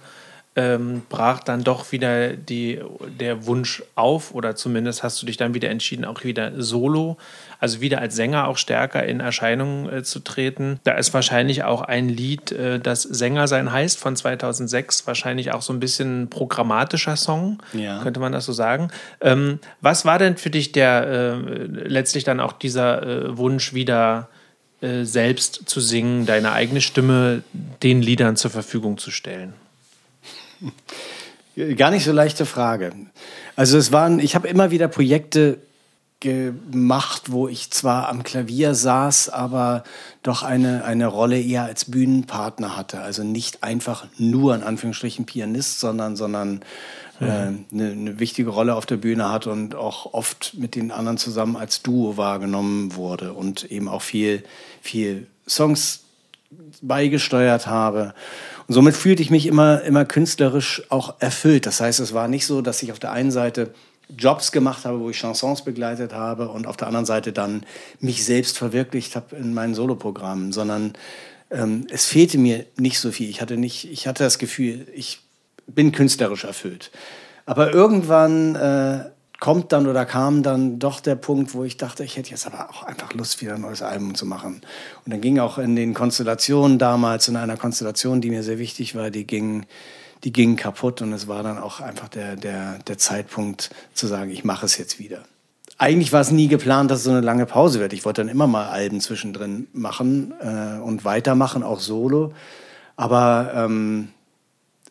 [0.58, 2.82] ähm, brach dann doch wieder die,
[3.20, 7.18] der Wunsch auf oder zumindest hast du dich dann wieder entschieden, auch wieder solo,
[7.60, 10.80] also wieder als Sänger auch stärker in Erscheinung äh, zu treten.
[10.84, 15.62] Da ist wahrscheinlich auch ein Lied, äh, das Sänger sein heißt, von 2006, wahrscheinlich auch
[15.62, 18.02] so ein bisschen programmatischer Song, ja.
[18.02, 18.90] könnte man das so sagen.
[19.22, 21.34] Ähm, was war denn für dich der äh,
[21.66, 24.28] letztlich dann auch dieser äh, Wunsch wieder
[24.82, 27.44] äh, selbst zu singen, deine eigene Stimme
[27.84, 29.54] den Liedern zur Verfügung zu stellen?
[31.76, 32.94] Gar nicht so leichte Frage.
[33.56, 35.58] Also es waren, ich habe immer wieder Projekte
[36.20, 39.84] gemacht, wo ich zwar am Klavier saß, aber
[40.24, 43.02] doch eine, eine Rolle eher als Bühnenpartner hatte.
[43.02, 46.62] Also nicht einfach nur in Anführungsstrichen Pianist, sondern, sondern
[47.20, 51.56] eine, eine wichtige Rolle auf der Bühne hat und auch oft mit den anderen zusammen
[51.56, 54.44] als Duo wahrgenommen wurde und eben auch viel,
[54.82, 56.02] viel Songs
[56.82, 58.14] beigesteuert habe.
[58.68, 61.66] Und somit fühlte ich mich immer, immer künstlerisch auch erfüllt.
[61.66, 63.74] Das heißt, es war nicht so, dass ich auf der einen Seite
[64.16, 67.64] Jobs gemacht habe, wo ich Chansons begleitet habe und auf der anderen Seite dann
[68.00, 70.94] mich selbst verwirklicht habe in meinen Soloprogrammen, sondern
[71.50, 73.30] ähm, es fehlte mir nicht so viel.
[73.30, 75.20] Ich hatte nicht, ich hatte das Gefühl, ich
[75.68, 76.92] bin künstlerisch erfüllt.
[77.46, 79.06] Aber irgendwann äh,
[79.40, 82.70] kommt dann oder kam dann doch der Punkt, wo ich dachte, ich hätte jetzt aber
[82.70, 84.62] auch einfach Lust, wieder ein neues Album zu machen.
[85.06, 88.96] Und dann ging auch in den Konstellationen damals, in einer Konstellation, die mir sehr wichtig
[88.96, 89.66] war, die ging,
[90.24, 94.32] die ging kaputt und es war dann auch einfach der, der, der Zeitpunkt zu sagen,
[94.32, 95.24] ich mache es jetzt wieder.
[95.78, 97.94] Eigentlich war es nie geplant, dass es so eine lange Pause wird.
[97.94, 102.34] Ich wollte dann immer mal Alben zwischendrin machen äh, und weitermachen, auch solo.
[102.96, 104.08] Aber ähm,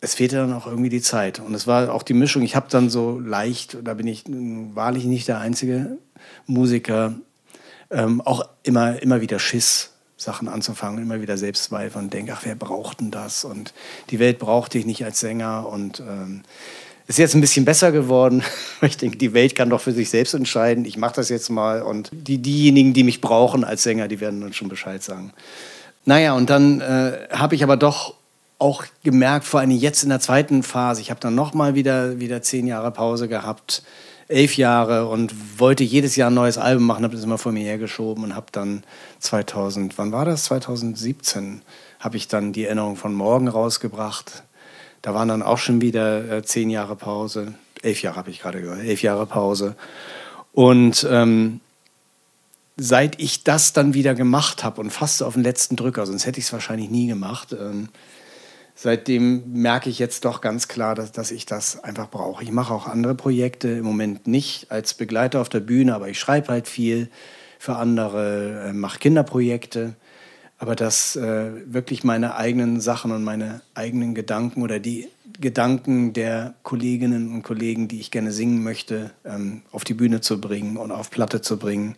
[0.01, 1.41] es fehlte dann auch irgendwie die Zeit.
[1.41, 2.43] Und es war auch die Mischung.
[2.43, 5.99] Ich habe dann so leicht, da bin ich wahrlich nicht der einzige
[6.47, 7.15] Musiker,
[7.91, 12.55] ähm, auch immer, immer wieder Schiss, Sachen anzufangen, immer wieder Selbstzweifel und denke, ach, wer
[12.55, 13.45] braucht denn das?
[13.45, 13.75] Und
[14.11, 15.69] die Welt braucht dich nicht als Sänger.
[15.69, 16.43] Und ähm,
[17.07, 18.43] ist jetzt ein bisschen besser geworden.
[18.83, 20.85] Ich denke, die Welt kann doch für sich selbst entscheiden.
[20.85, 21.83] Ich mache das jetzt mal.
[21.83, 25.33] Und die, diejenigen, die mich brauchen als Sänger, die werden dann schon Bescheid sagen.
[26.05, 28.15] Naja, und dann äh, habe ich aber doch
[28.59, 32.43] auch gemerkt, vor allem jetzt in der zweiten Phase, ich habe dann nochmal wieder, wieder
[32.43, 33.83] zehn Jahre Pause gehabt,
[34.29, 37.65] elf Jahre und wollte jedes Jahr ein neues Album machen, habe das immer vor mir
[37.65, 38.83] hergeschoben und habe dann
[39.21, 40.45] 2000, wann war das?
[40.45, 41.63] 2017
[42.01, 44.43] habe ich dann die Erinnerung von morgen rausgebracht.
[45.03, 48.61] Da waren dann auch schon wieder äh, zehn Jahre Pause, elf Jahre habe ich gerade
[48.61, 49.77] gehört, elf Jahre Pause.
[50.53, 51.61] Und ähm,
[52.77, 56.41] seit ich das dann wieder gemacht habe und fast auf den letzten Drücker, sonst hätte
[56.41, 57.89] ich es wahrscheinlich nie gemacht, ähm,
[58.77, 62.45] seitdem merke ich jetzt doch ganz klar, dass, dass ich das einfach brauche.
[62.45, 66.21] Ich mache auch andere Projekte, im Moment nicht als Begleiter auf der Bühne, aber ich
[66.21, 67.09] schreibe halt viel
[67.59, 69.95] für andere, äh, mache Kinderprojekte.
[70.59, 75.09] Aber dass äh, wirklich meine eigenen Sachen und meine eigenen Gedanken oder die
[75.39, 80.41] Gedanken der Kolleginnen und Kollegen, die ich gerne singen möchte, ähm, auf die Bühne zu
[80.41, 81.97] bringen und auf Platte zu bringen,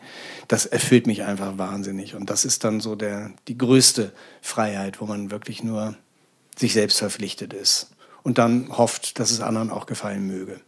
[0.48, 2.16] das erfüllt mich einfach wahnsinnig.
[2.16, 4.12] Und das ist dann so der, die größte
[4.42, 5.96] Freiheit, wo man wirklich nur
[6.58, 7.90] sich selbst verpflichtet ist
[8.22, 10.60] und dann hofft, dass es anderen auch gefallen möge.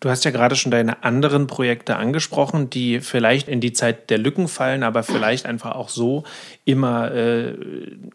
[0.00, 4.18] Du hast ja gerade schon deine anderen Projekte angesprochen, die vielleicht in die Zeit der
[4.18, 6.22] Lücken fallen, aber vielleicht einfach auch so
[6.64, 7.54] immer äh,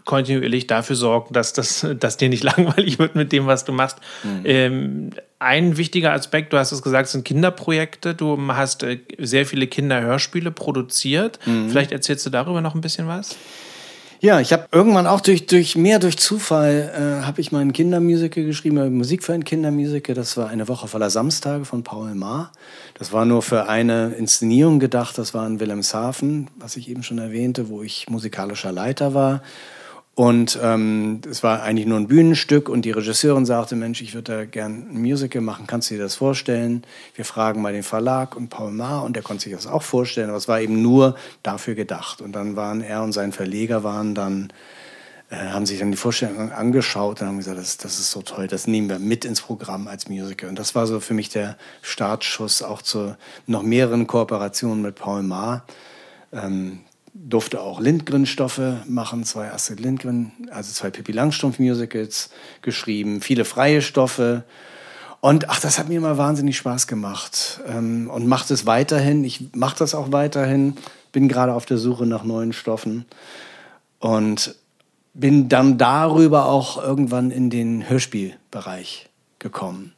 [0.06, 3.97] kontinuierlich dafür sorgen, dass, das, dass dir nicht langweilig wird mit dem, was du machst.
[4.23, 4.41] Mhm.
[4.45, 8.15] Ähm, ein wichtiger Aspekt, du hast es gesagt, sind Kinderprojekte.
[8.15, 11.38] Du hast äh, sehr viele Kinderhörspiele produziert.
[11.45, 11.69] Mhm.
[11.69, 13.36] Vielleicht erzählst du darüber noch ein bisschen was?
[14.24, 18.46] Ja, ich habe irgendwann auch durch, durch mehr durch Zufall äh, habe ich mein Kindermusical
[18.46, 20.16] geschrieben, äh, Musik für ein Kindermusical.
[20.16, 22.54] Das war eine Woche voller Samstage von Paul Maar.
[22.94, 25.18] Das war nur für eine Inszenierung gedacht.
[25.18, 29.42] Das war in Wilhelmshaven, was ich eben schon erwähnte, wo ich musikalischer Leiter war.
[30.15, 34.32] Und ähm, es war eigentlich nur ein Bühnenstück und die Regisseurin sagte, Mensch, ich würde
[34.32, 36.84] da gern ein Musical machen, kannst du dir das vorstellen?
[37.15, 40.30] Wir fragen mal den Verlag und Paul Maar und der konnte sich das auch vorstellen,
[40.30, 42.21] aber es war eben nur dafür gedacht.
[42.21, 44.54] Und dann waren er und sein Verleger waren dann,
[45.32, 48.45] äh, haben sich dann die Vorstellung angeschaut und haben gesagt, das, das ist so toll,
[48.45, 50.47] das nehmen wir mit ins Programm als Musical.
[50.47, 55.23] Und das war so für mich der Startschuss auch zu noch mehreren Kooperationen mit Paul
[55.23, 55.65] Maar.
[56.32, 56.82] Ähm,
[57.13, 62.30] durfte auch Lindgren-Stoffe machen, zwei Astrid Lindgren, also zwei Pippi Langstrumpf-Musicals
[62.62, 64.43] geschrieben, viele freie Stoffe.
[65.21, 69.23] Und ach, das hat mir immer wahnsinnig Spaß gemacht ähm, und macht es weiterhin.
[69.23, 70.76] Ich mache das auch weiterhin,
[71.12, 73.06] bin gerade auf der Suche nach neuen Stoffen
[73.99, 74.56] und
[75.13, 79.93] bin dann darüber auch irgendwann in den Hörspielbereich gekommen.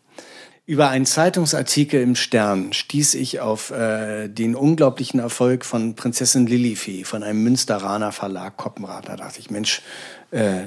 [0.67, 7.03] Über einen Zeitungsartikel im Stern stieß ich auf äh, den unglaublichen Erfolg von Prinzessin Lilifee
[7.03, 9.07] von einem Münsteraner Verlag Koppenrad.
[9.07, 9.83] Da dachte ich, Mensch,
[10.31, 10.63] äh,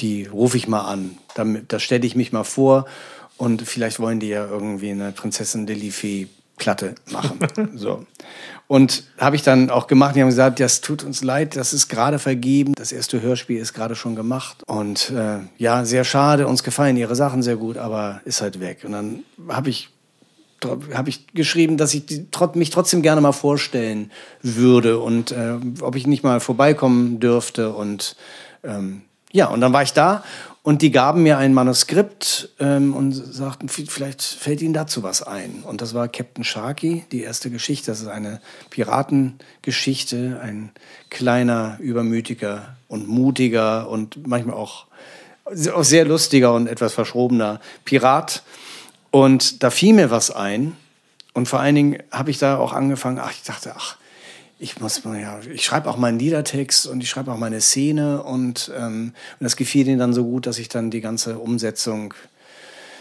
[0.00, 1.16] die rufe ich mal an.
[1.34, 2.84] Damit, da stelle ich mich mal vor
[3.38, 6.28] und vielleicht wollen die ja irgendwie eine Prinzessin Lilifee
[6.58, 7.38] Platte machen.
[7.74, 8.04] so.
[8.66, 10.14] Und habe ich dann auch gemacht.
[10.14, 12.74] Die haben gesagt, das tut uns leid, das ist gerade vergeben.
[12.74, 14.62] Das erste Hörspiel ist gerade schon gemacht.
[14.66, 16.46] Und äh, ja, sehr schade.
[16.46, 18.82] Uns gefallen ihre Sachen sehr gut, aber ist halt weg.
[18.84, 19.88] Und dann habe ich
[20.92, 24.10] habe ich geschrieben, dass ich die, mich trotzdem gerne mal vorstellen
[24.42, 27.70] würde und äh, ob ich nicht mal vorbeikommen dürfte.
[27.70, 28.16] Und
[28.64, 30.24] ähm, ja, und dann war ich da
[30.68, 35.62] und die gaben mir ein Manuskript ähm, und sagten, vielleicht fällt Ihnen dazu was ein.
[35.62, 37.90] Und das war Captain Sharky, die erste Geschichte.
[37.90, 40.72] Das ist eine Piratengeschichte, ein
[41.08, 44.88] kleiner, übermütiger und mutiger und manchmal auch,
[45.72, 48.42] auch sehr lustiger und etwas verschrobener Pirat.
[49.10, 50.76] Und da fiel mir was ein.
[51.32, 53.96] Und vor allen Dingen habe ich da auch angefangen, ach, ich dachte, ach,
[54.58, 58.72] ich muss ja, ich schreibe auch meinen Liedertext und ich schreibe auch meine Szene und,
[58.76, 62.14] ähm, und das gefiel ihnen dann so gut, dass ich dann die ganze Umsetzung,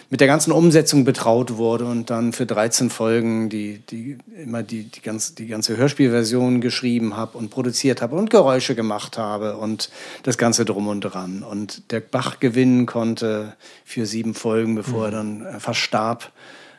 [0.09, 4.83] mit der ganzen Umsetzung betraut wurde und dann für 13 Folgen die, die immer die,
[4.83, 9.89] die, ganze, die ganze Hörspielversion geschrieben habe und produziert habe und Geräusche gemacht habe und
[10.23, 11.43] das Ganze drum und dran.
[11.43, 15.05] Und der Bach gewinnen konnte für sieben Folgen, bevor mhm.
[15.05, 16.31] er dann äh, verstarb,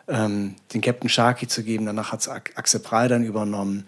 [0.07, 1.85] ähm, den Captain Sharky zu geben.
[1.85, 3.87] Danach hat es Axel Prahl dann übernommen.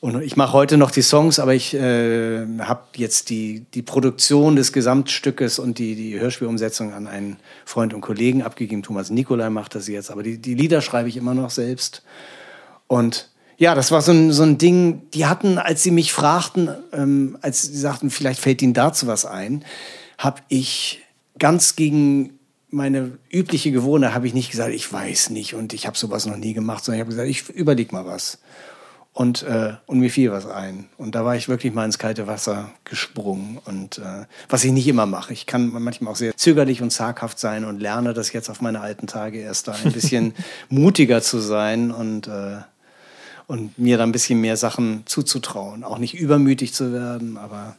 [0.00, 4.54] Und ich mache heute noch die Songs, aber ich äh, habe jetzt die, die Produktion
[4.54, 8.84] des Gesamtstückes und die, die Hörspielumsetzung an einen Freund und Kollegen abgegeben.
[8.84, 12.04] Thomas Nikolai macht das jetzt, aber die, die Lieder schreibe ich immer noch selbst.
[12.86, 16.70] Und ja, das war so ein, so ein Ding, die hatten, als sie mich fragten,
[16.92, 19.64] ähm, als sie sagten, vielleicht fällt ihnen dazu was ein,
[20.16, 21.02] habe ich
[21.40, 22.38] ganz gegen
[22.70, 26.36] meine übliche Gewohnheit, habe ich nicht gesagt, ich weiß nicht und ich habe sowas noch
[26.36, 28.38] nie gemacht, sondern ich habe gesagt, ich überleg mal was.
[29.18, 30.84] Und, äh, und mir fiel was ein.
[30.96, 33.58] Und da war ich wirklich mal ins kalte Wasser gesprungen.
[33.64, 35.32] Und äh, was ich nicht immer mache.
[35.32, 38.80] Ich kann manchmal auch sehr zögerlich und zaghaft sein und lerne das jetzt auf meine
[38.80, 40.34] alten Tage erst da ein bisschen
[40.68, 42.58] mutiger zu sein und, äh,
[43.48, 45.82] und mir da ein bisschen mehr Sachen zuzutrauen.
[45.82, 47.74] Auch nicht übermütig zu werden, aber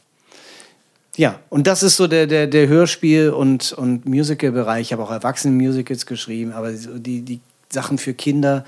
[1.16, 4.88] ja, und das ist so der, der, der Hörspiel- und, und Musical-Bereich.
[4.88, 8.66] Ich habe auch Erwachsenen-Musicals geschrieben, aber die, die Sachen für Kinder,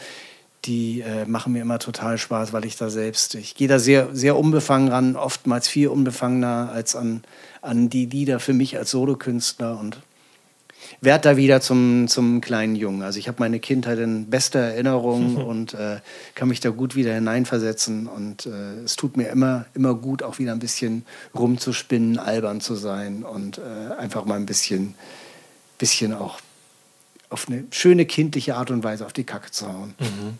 [0.65, 4.11] die äh, machen mir immer total Spaß, weil ich da selbst, ich gehe da sehr,
[4.13, 7.23] sehr unbefangen ran, oftmals viel unbefangener als an,
[7.61, 9.99] an die Lieder für mich als Solokünstler und
[11.01, 13.03] werde da wieder zum, zum kleinen Jungen.
[13.03, 16.01] Also ich habe meine Kindheit in bester Erinnerung und äh,
[16.35, 20.39] kann mich da gut wieder hineinversetzen und äh, es tut mir immer, immer gut, auch
[20.39, 24.95] wieder ein bisschen rumzuspinnen, albern zu sein und äh, einfach mal ein bisschen,
[25.79, 26.39] bisschen auch
[27.33, 29.95] auf eine schöne kindliche Art und Weise auf die Kacke zu hauen.
[29.99, 30.39] Mhm.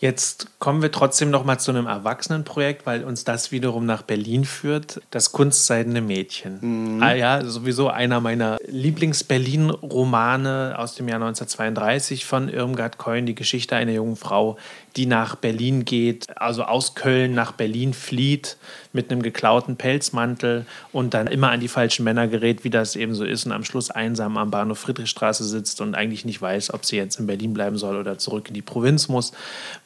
[0.00, 4.44] Jetzt kommen wir trotzdem noch mal zu einem Erwachsenenprojekt, weil uns das wiederum nach Berlin
[4.44, 5.00] führt.
[5.10, 6.94] Das Kunstseidene Mädchen.
[6.94, 7.02] Mhm.
[7.02, 13.74] Ah ja, sowieso einer meiner Lieblings-Berlin-Romane aus dem Jahr 1932 von Irmgard Keun, die Geschichte
[13.74, 14.56] einer jungen Frau,
[14.96, 18.56] die nach Berlin geht, also aus Köln nach Berlin flieht
[18.92, 23.14] mit einem geklauten Pelzmantel und dann immer an die falschen Männer gerät, wie das eben
[23.14, 26.84] so ist und am Schluss einsam am Bahnhof Friedrichstraße sitzt und eigentlich nicht weiß, ob
[26.84, 29.32] sie jetzt in Berlin bleiben soll oder zurück in die Provinz muss.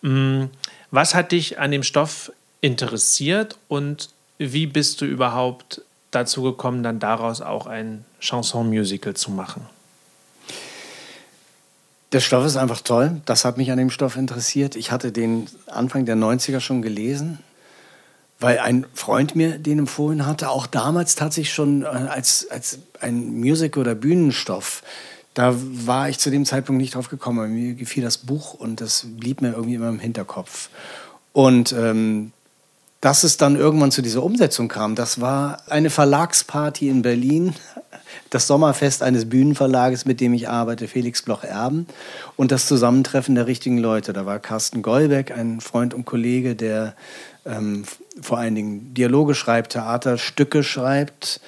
[0.03, 0.45] Mm,
[0.91, 6.99] was hat dich an dem Stoff interessiert und wie bist du überhaupt dazu gekommen, dann
[6.99, 9.67] daraus auch ein Chanson-Musical zu machen?
[12.12, 13.22] Der Stoff ist einfach toll.
[13.25, 14.77] Das hat mich an dem Stoff interessiert.
[14.77, 17.38] Ich hatte den Anfang der 90er schon gelesen,
[18.38, 20.51] weil ein Freund mir den empfohlen hatte.
[20.51, 24.83] Auch damals tatsächlich schon äh, als, als ein Musical- oder Bühnenstoff.
[25.33, 27.55] Da war ich zu dem Zeitpunkt nicht drauf gekommen.
[27.55, 30.68] Mir gefiel das Buch und das blieb mir irgendwie immer im Hinterkopf.
[31.33, 32.33] Und ähm,
[33.03, 37.53] dass es dann irgendwann zu dieser Umsetzung kam, das war eine Verlagsparty in Berlin
[38.31, 41.87] das Sommerfest eines Bühnenverlages, mit dem ich arbeite, Felix Bloch-Erben,
[42.37, 44.12] und das Zusammentreffen der richtigen Leute.
[44.12, 46.95] Da war Carsten Gollbeck, ein Freund und Kollege, der
[47.45, 47.85] ähm,
[48.21, 51.41] vor allen Dingen Dialoge schreibt, Theaterstücke schreibt,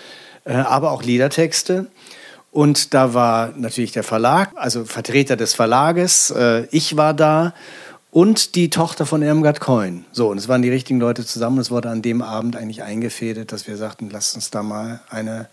[0.44, 1.86] äh, aber auch Liedertexte.
[2.50, 6.30] Und da war natürlich der Verlag, also Vertreter des Verlages.
[6.30, 7.52] Äh, ich war da
[8.14, 10.04] und die Tochter von Irmgard Coin.
[10.12, 11.58] So, und es waren die richtigen Leute zusammen.
[11.58, 15.48] Es wurde an dem Abend eigentlich eingefädelt, dass wir sagten, lasst uns da mal eine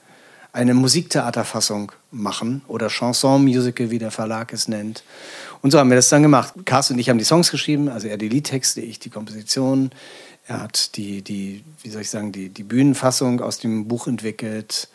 [0.54, 5.04] eine Musiktheaterfassung machen oder Chanson-Musical, wie der Verlag es nennt.
[5.62, 6.54] Und so haben wir das dann gemacht.
[6.66, 9.92] Carsten und ich haben die Songs geschrieben, also er die Liedtexte, ich die Komposition.
[10.48, 14.90] Er hat die, die wie soll ich sagen, die, die Bühnenfassung aus dem Buch entwickelt.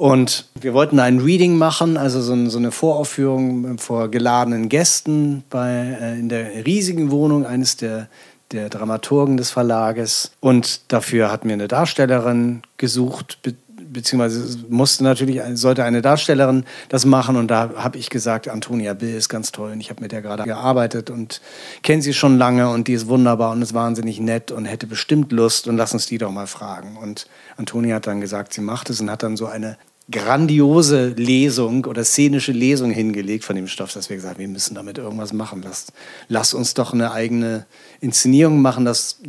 [0.00, 5.98] Und wir wollten ein Reading machen, also so, so eine Voraufführung vor geladenen Gästen bei,
[6.00, 8.08] äh, in der riesigen Wohnung eines der,
[8.50, 10.30] der Dramaturgen des Verlages.
[10.40, 13.52] Und dafür hatten wir eine Darstellerin gesucht, be
[13.92, 17.34] beziehungsweise musste natürlich, sollte eine Darstellerin das machen.
[17.34, 19.72] Und da habe ich gesagt, Antonia Bill ist ganz toll.
[19.72, 21.40] Und ich habe mit der gerade gearbeitet und
[21.82, 25.32] kenne sie schon lange und die ist wunderbar und ist wahnsinnig nett und hätte bestimmt
[25.32, 26.96] Lust und lass uns die doch mal fragen.
[26.96, 29.76] Und Antonia hat dann gesagt, sie macht es und hat dann so eine
[30.10, 34.74] grandiose Lesung oder szenische Lesung hingelegt von dem Stoff, dass wir gesagt haben, wir müssen
[34.74, 35.62] damit irgendwas machen.
[35.62, 35.86] Lass,
[36.28, 37.66] lass uns doch eine eigene
[38.00, 38.84] Inszenierung machen.
[38.84, 39.20] Das,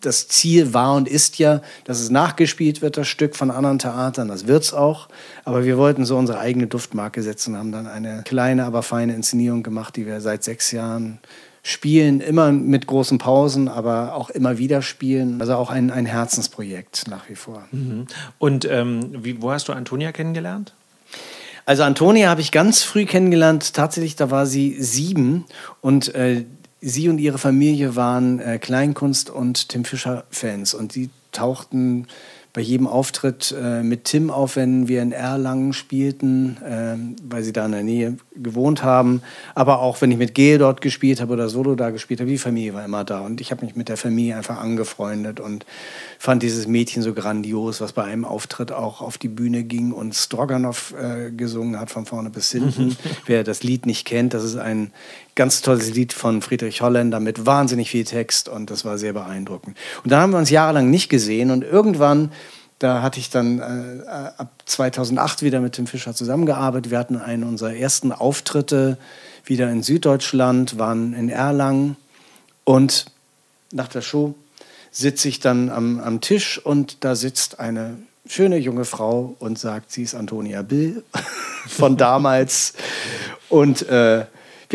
[0.00, 4.28] das Ziel war und ist ja, dass es nachgespielt wird, das Stück von anderen Theatern.
[4.28, 5.08] Das wird es auch.
[5.44, 9.14] Aber wir wollten so unsere eigene Duftmarke setzen und haben dann eine kleine, aber feine
[9.14, 11.18] Inszenierung gemacht, die wir seit sechs Jahren
[11.66, 15.40] spielen, immer mit großen Pausen, aber auch immer wieder spielen.
[15.40, 17.66] Also auch ein, ein Herzensprojekt nach wie vor.
[17.72, 18.06] Mhm.
[18.38, 20.74] Und ähm, wie, wo hast du Antonia kennengelernt?
[21.64, 23.74] Also Antonia habe ich ganz früh kennengelernt.
[23.74, 25.44] Tatsächlich, da war sie sieben
[25.80, 26.44] und äh,
[26.80, 32.06] sie und ihre Familie waren äh, Kleinkunst- und Tim Fischer-Fans und sie tauchten
[32.56, 36.96] bei jedem Auftritt äh, mit Tim auf, wenn wir in Erlangen spielten, äh,
[37.28, 39.20] weil sie da in der Nähe gewohnt haben.
[39.54, 42.38] Aber auch wenn ich mit Gel dort gespielt habe oder Solo da gespielt habe, die
[42.38, 43.20] Familie war immer da.
[43.20, 45.66] Und ich habe mich mit der Familie einfach angefreundet und
[46.18, 50.14] fand dieses Mädchen so grandios, was bei einem Auftritt auch auf die Bühne ging und
[50.14, 52.96] Stroganoff äh, gesungen hat von vorne bis hinten.
[53.26, 54.92] Wer das Lied nicht kennt, das ist ein
[55.36, 59.76] ganz tolles Lied von Friedrich Holländer mit wahnsinnig viel Text und das war sehr beeindruckend.
[60.02, 62.32] Und dann haben wir uns jahrelang nicht gesehen und irgendwann,
[62.78, 66.90] da hatte ich dann äh, ab 2008 wieder mit Tim Fischer zusammengearbeitet.
[66.90, 68.98] Wir hatten einen unserer ersten Auftritte
[69.44, 71.96] wieder in Süddeutschland, waren in Erlangen
[72.64, 73.06] und
[73.72, 74.34] nach der Show
[74.90, 79.92] sitze ich dann am, am Tisch und da sitzt eine schöne junge Frau und sagt,
[79.92, 81.04] sie ist Antonia Bill
[81.68, 82.72] von damals.
[83.50, 84.24] und äh,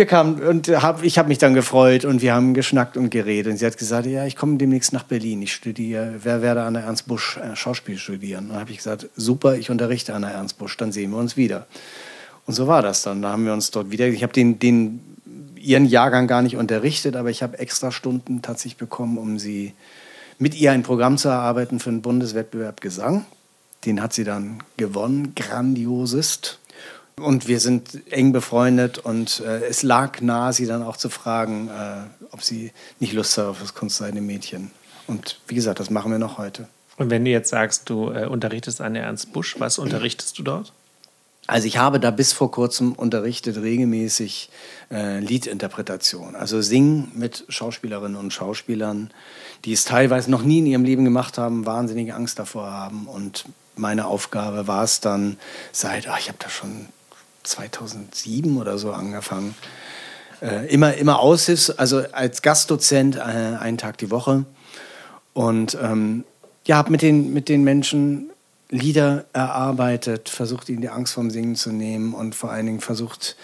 [0.02, 3.52] wir kamen und hab, ich habe mich dann gefreut und wir haben geschnackt und geredet.
[3.52, 5.44] Und sie hat gesagt, ja, ich komme demnächst nach Berlin.
[5.44, 8.46] Ich studiere, wer werde an der Ernst Busch äh, Schauspiel studieren.
[8.46, 11.18] Und dann habe ich gesagt, super, ich unterrichte an der Ernst Busch, dann sehen wir
[11.18, 11.68] uns wieder.
[12.48, 13.22] Und so war das dann.
[13.22, 14.08] Da haben wir uns dort wieder.
[14.08, 15.02] Ich habe den, den
[15.56, 19.74] ihren Jahrgang gar nicht unterrichtet, aber ich habe extra Stunden tatsächlich bekommen, um sie
[20.40, 23.26] mit ihr ein Programm zu erarbeiten für einen Bundeswettbewerb Gesang.
[23.86, 26.58] Den hat sie dann gewonnen, grandiosest.
[27.17, 31.67] Und wir sind eng befreundet und äh, es lag nahe, sie dann auch zu fragen,
[31.67, 34.71] äh, ob sie nicht Lust hat auf das kunstseidene Mädchen.
[35.08, 36.67] Und wie gesagt, das machen wir noch heute.
[36.97, 40.43] Und wenn du jetzt sagst, du äh, unterrichtest an der Ernst Busch, was unterrichtest du
[40.43, 40.74] dort?
[41.47, 44.50] Also ich habe da bis vor kurzem unterrichtet regelmäßig
[44.91, 49.10] äh, Liedinterpretation, also Singen mit Schauspielerinnen und Schauspielern,
[49.65, 53.08] die es teilweise noch nie in ihrem Leben gemacht haben, wahnsinnige Angst davor haben.
[53.08, 53.45] Und
[53.76, 55.38] meine Aufgabe war es dann
[55.71, 56.88] seit, ach, ich habe da schon
[57.43, 59.56] 2007 oder so angefangen.
[60.41, 64.45] Äh, immer, immer Aushilfs, also als Gastdozent äh, einen Tag die Woche.
[65.34, 66.23] Und ähm,
[66.65, 68.32] ja, habe mit den, mit den Menschen
[68.69, 73.36] Lieder erarbeitet, versucht ihnen die Angst vom Singen zu nehmen und vor allen Dingen versucht,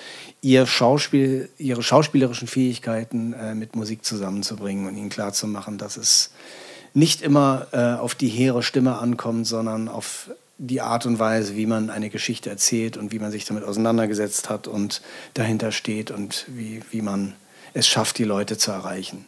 [0.41, 6.31] ihr Schauspiel, ihre schauspielerischen Fähigkeiten äh, mit Musik zusammenzubringen und ihnen klarzumachen, dass es
[6.93, 11.65] nicht immer äh, auf die hehre Stimme ankommt, sondern auf die Art und Weise, wie
[11.65, 15.02] man eine Geschichte erzählt und wie man sich damit auseinandergesetzt hat und
[15.34, 17.34] dahinter steht und wie, wie man
[17.74, 19.28] es schafft, die Leute zu erreichen.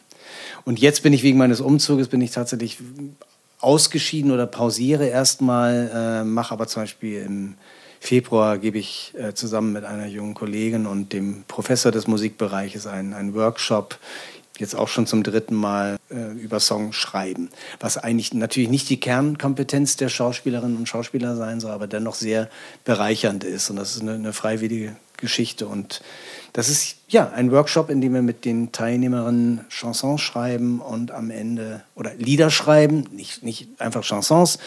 [0.64, 2.78] Und jetzt bin ich wegen meines Umzuges, bin ich tatsächlich
[3.60, 5.90] ausgeschieden oder pausiere erstmal,
[6.22, 7.54] äh, mache aber zum Beispiel im
[8.00, 13.12] Februar gebe ich äh, zusammen mit einer jungen Kollegin und dem Professor des Musikbereiches einen,
[13.12, 13.98] einen Workshop
[14.60, 17.50] jetzt auch schon zum dritten Mal äh, über Song schreiben.
[17.80, 22.48] Was eigentlich natürlich nicht die Kernkompetenz der Schauspielerinnen und Schauspieler sein soll, aber dennoch sehr
[22.84, 23.70] bereichernd ist.
[23.70, 25.66] Und das ist eine, eine freiwillige Geschichte.
[25.66, 26.02] Und
[26.52, 31.30] das ist ja ein Workshop, in dem wir mit den Teilnehmerinnen Chansons schreiben und am
[31.30, 34.58] Ende oder Lieder schreiben, nicht, nicht einfach Chansons,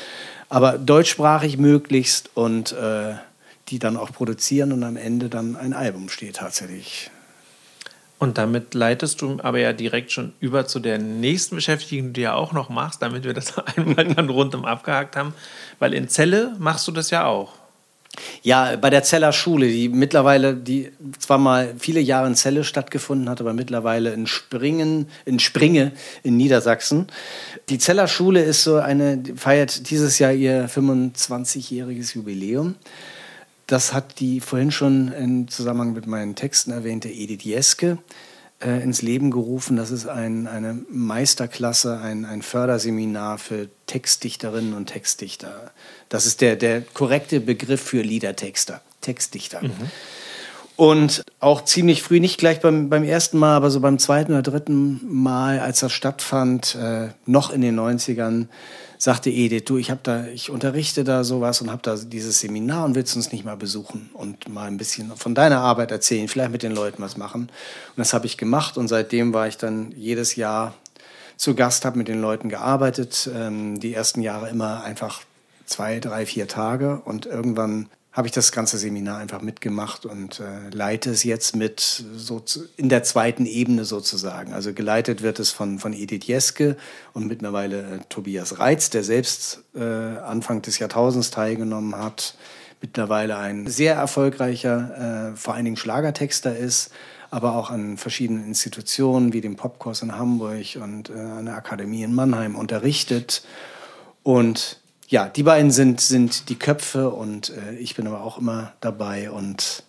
[0.49, 3.15] aber deutschsprachig möglichst und äh,
[3.69, 7.10] die dann auch produzieren und am Ende dann ein Album steht tatsächlich.
[8.23, 12.21] Und damit leitest du aber ja direkt schon über zu der nächsten Beschäftigung, die du
[12.21, 15.33] ja auch noch machst, damit wir das einmal dann rundum abgehakt haben.
[15.77, 17.51] Weil in Celle machst du das ja auch.
[18.41, 23.27] Ja, bei der Zeller Schule, die mittlerweile, die zwar mal viele Jahre in Celle stattgefunden
[23.27, 25.91] hat, aber mittlerweile in Springen, in Springe
[26.23, 27.08] in Niedersachsen.
[27.67, 32.75] Die Zeller Schule ist so eine, feiert dieses Jahr ihr 25-jähriges Jubiläum.
[33.67, 37.97] Das hat die vorhin schon im Zusammenhang mit meinen Texten erwähnte Edith Jeske
[38.63, 39.77] äh, ins Leben gerufen.
[39.77, 45.71] Das ist ein, eine Meisterklasse, ein, ein Förderseminar für Textdichterinnen und Textdichter.
[46.09, 49.63] Das ist der, der korrekte Begriff für Liedertexter, Textdichter.
[49.63, 49.71] Mhm.
[50.76, 54.42] Und auch ziemlich früh, nicht gleich beim, beim ersten Mal, aber so beim zweiten oder
[54.42, 58.48] dritten Mal, als das stattfand, äh, noch in den 90ern,
[58.98, 62.86] sagte Edith, du, ich habe da, ich unterrichte da sowas und habe da dieses Seminar
[62.86, 66.52] und willst uns nicht mal besuchen und mal ein bisschen von deiner Arbeit erzählen, vielleicht
[66.52, 67.42] mit den Leuten was machen.
[67.42, 70.74] Und das habe ich gemacht und seitdem war ich dann jedes Jahr
[71.38, 73.30] zu Gast, habe mit den Leuten gearbeitet.
[73.36, 75.21] Ähm, die ersten Jahre immer einfach
[75.65, 80.69] zwei, drei, vier Tage und irgendwann habe ich das ganze Seminar einfach mitgemacht und äh,
[80.69, 84.53] leite es jetzt mit so zu, in der zweiten Ebene sozusagen.
[84.53, 86.77] Also geleitet wird es von, von Edith Jeske
[87.13, 92.35] und mittlerweile äh, Tobias Reitz, der selbst äh, Anfang des Jahrtausends teilgenommen hat,
[92.81, 96.91] mittlerweile ein sehr erfolgreicher, äh, vor allen Dingen Schlagertexter ist,
[97.31, 102.03] aber auch an verschiedenen Institutionen wie dem Popkurs in Hamburg und äh, an der Akademie
[102.03, 103.43] in Mannheim unterrichtet
[104.21, 104.83] und
[105.13, 109.29] ja, die beiden sind, sind die Köpfe und äh, ich bin aber auch immer dabei
[109.29, 109.83] und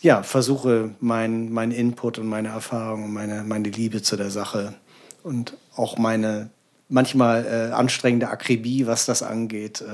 [0.00, 4.74] ja, versuche meinen mein Input und meine Erfahrung und meine, meine Liebe zu der Sache
[5.22, 6.50] und auch meine
[6.88, 9.86] manchmal äh, anstrengende Akribie, was das angeht, äh,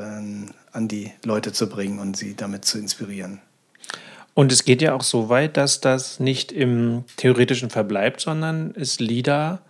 [0.73, 3.43] an die Leute zu bringen und sie damit zu inspirieren.
[4.33, 9.01] Und es geht ja auch so weit, dass das nicht im Theoretischen verbleibt, sondern es
[9.01, 9.61] Lieder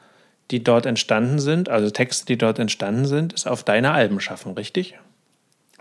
[0.50, 4.52] die dort entstanden sind, also Texte, die dort entstanden sind, ist auf deine Alben schaffen,
[4.52, 4.96] richtig?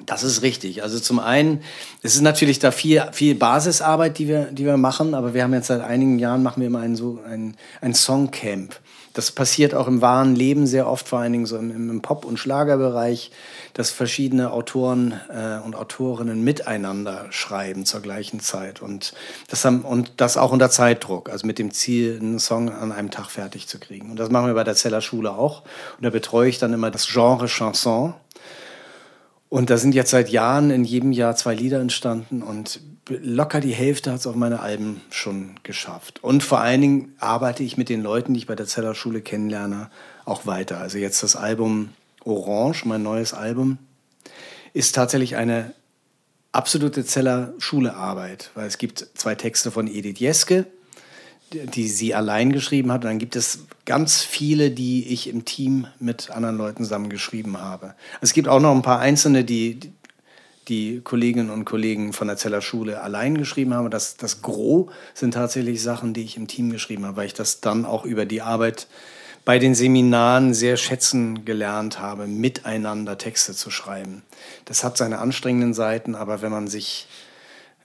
[0.05, 0.84] Das ist richtig.
[0.84, 1.61] Also zum einen,
[2.03, 5.53] es ist natürlich da viel, viel Basisarbeit, die wir, die wir machen, aber wir haben
[5.53, 8.80] jetzt seit einigen Jahren machen wir immer ein, so ein, ein Songcamp.
[9.14, 12.26] Das passiert auch im wahren Leben sehr oft, vor allen Dingen so im, im Pop-
[12.26, 13.32] und Schlagerbereich,
[13.74, 19.14] dass verschiedene Autoren äh, und Autorinnen miteinander schreiben zur gleichen Zeit und
[19.47, 23.12] das, haben, und das auch unter Zeitdruck, also mit dem Ziel, einen Song an einem
[23.12, 24.12] Tag fertig zu kriegen.
[24.12, 25.64] Und das machen wir bei der Zeller Schule auch.
[25.97, 28.14] Und da betreue ich dann immer das Genre Chanson.
[29.49, 33.74] Und da sind jetzt seit Jahren in jedem Jahr zwei Lieder entstanden und locker die
[33.74, 36.24] Hälfte hat es auf meine Alben schon geschafft.
[36.24, 39.22] Und vor allen Dingen arbeite ich mit den Leuten, die ich bei der Zeller Schule
[39.22, 39.89] kennenlerne,
[40.26, 40.80] auch weiter.
[40.80, 41.89] Also jetzt das Album
[42.24, 43.78] Orange, mein neues Album,
[44.74, 45.74] ist tatsächlich eine
[46.51, 50.66] absolute Zeller Schulearbeit, weil es gibt zwei Texte von Edith Jeske,
[51.53, 53.03] die sie allein geschrieben hat.
[53.03, 57.57] Und dann gibt es ganz viele, die ich im Team mit anderen Leuten zusammen geschrieben
[57.60, 57.95] habe.
[58.22, 59.80] Es gibt auch noch ein paar einzelne, die
[60.70, 63.89] die Kolleginnen und Kollegen von der Zeller Schule allein geschrieben haben.
[63.89, 67.59] Das, das Gros sind tatsächlich Sachen, die ich im Team geschrieben habe, weil ich das
[67.59, 68.88] dann auch über die Arbeit
[69.45, 74.22] bei den Seminaren sehr schätzen gelernt habe, miteinander Texte zu schreiben.
[74.65, 77.07] Das hat seine anstrengenden Seiten, aber wenn man sich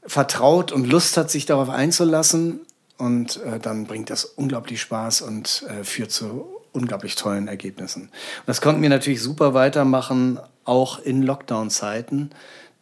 [0.07, 2.61] vertraut und Lust hat, sich darauf einzulassen,
[2.97, 8.03] und äh, dann bringt das unglaublich Spaß und äh, führt zu unglaublich tollen Ergebnissen.
[8.03, 12.31] Und das konnten wir natürlich super weitermachen, auch in Lockdown-Zeiten,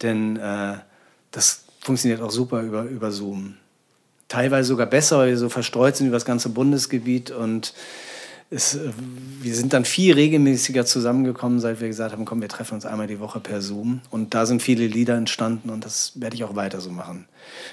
[0.03, 0.75] denn äh,
[1.31, 3.55] das funktioniert auch super über, über Zoom.
[4.27, 7.73] Teilweise sogar besser, weil wir so verstreut sind über das ganze Bundesgebiet und
[8.53, 8.91] es, äh,
[9.41, 13.07] wir sind dann viel regelmäßiger zusammengekommen, seit wir gesagt haben, komm, wir treffen uns einmal
[13.07, 14.01] die Woche per Zoom.
[14.09, 17.25] Und da sind viele Lieder entstanden und das werde ich auch weiter so machen.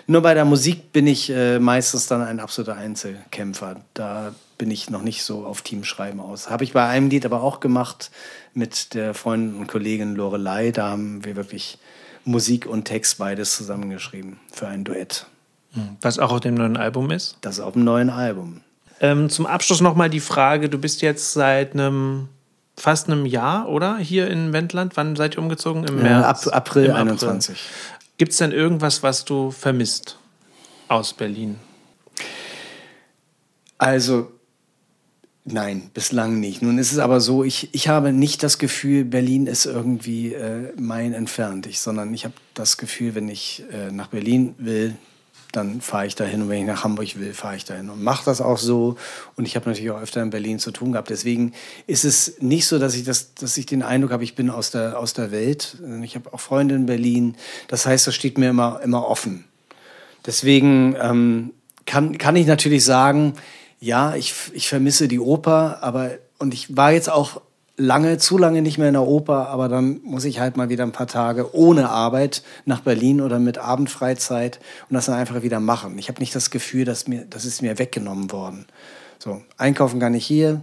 [0.07, 3.77] Nur bei der Musik bin ich äh, meistens dann ein absoluter Einzelkämpfer.
[3.95, 6.51] Da bin ich noch nicht so auf Teamschreiben aus.
[6.51, 8.11] Habe ich bei einem Lied aber auch gemacht
[8.53, 10.71] mit der Freundin und Kollegin Lorelei.
[10.71, 11.79] Da haben wir wirklich
[12.25, 15.27] Musik und Text beides zusammengeschrieben für ein Duett.
[15.73, 15.97] Hm.
[16.01, 17.37] Was auch auf dem neuen Album ist?
[17.41, 18.61] Das ist auf dem neuen Album.
[19.01, 22.29] Ähm, zum Abschluss nochmal die Frage: Du bist jetzt seit einem
[22.77, 23.99] fast einem Jahr, oder?
[23.99, 24.97] Hier in Wendland.
[24.97, 25.85] Wann seid ihr umgezogen?
[25.85, 26.49] Im März?
[26.49, 27.59] Ab, April Im 21.
[28.19, 30.19] Gibt es denn irgendwas, was du vermisst
[30.89, 31.59] aus Berlin?
[33.79, 34.33] Also,
[35.45, 36.63] nein, bislang nicht.
[36.63, 40.73] Nun ist es aber so, ich, ich habe nicht das Gefühl, Berlin ist irgendwie äh,
[40.79, 44.97] mein entfernt, ich, sondern ich habe das Gefühl, wenn ich äh, nach Berlin will,
[45.53, 48.25] dann fahre ich dahin und wenn ich nach Hamburg will, fahre ich dahin und mache
[48.25, 48.97] das auch so.
[49.37, 51.11] Und ich habe natürlich auch öfter in Berlin zu tun gehabt.
[51.11, 51.53] Deswegen
[51.87, 54.71] ist es nicht so, dass ich, das, dass ich den Eindruck habe, ich bin aus
[54.71, 55.77] der, aus der Welt.
[56.03, 57.35] Ich habe auch Freunde in Berlin.
[57.69, 59.45] Das heißt, das steht mir immer, immer offen.
[60.25, 61.51] Deswegen ähm,
[61.85, 63.35] kann, kann ich natürlich sagen,
[63.81, 67.41] ja, ich, ich vermisse die Oper, aber und ich war jetzt auch
[67.77, 70.85] lange, zu lange nicht mehr in der Oper, aber dann muss ich halt mal wieder
[70.85, 75.61] ein paar Tage ohne Arbeit nach Berlin oder mit Abendfreizeit und das dann einfach wieder
[75.61, 75.99] machen.
[75.99, 78.67] Ich habe nicht das Gefühl, dass mir, das ist mir weggenommen worden.
[79.19, 80.61] So, einkaufen kann ich hier,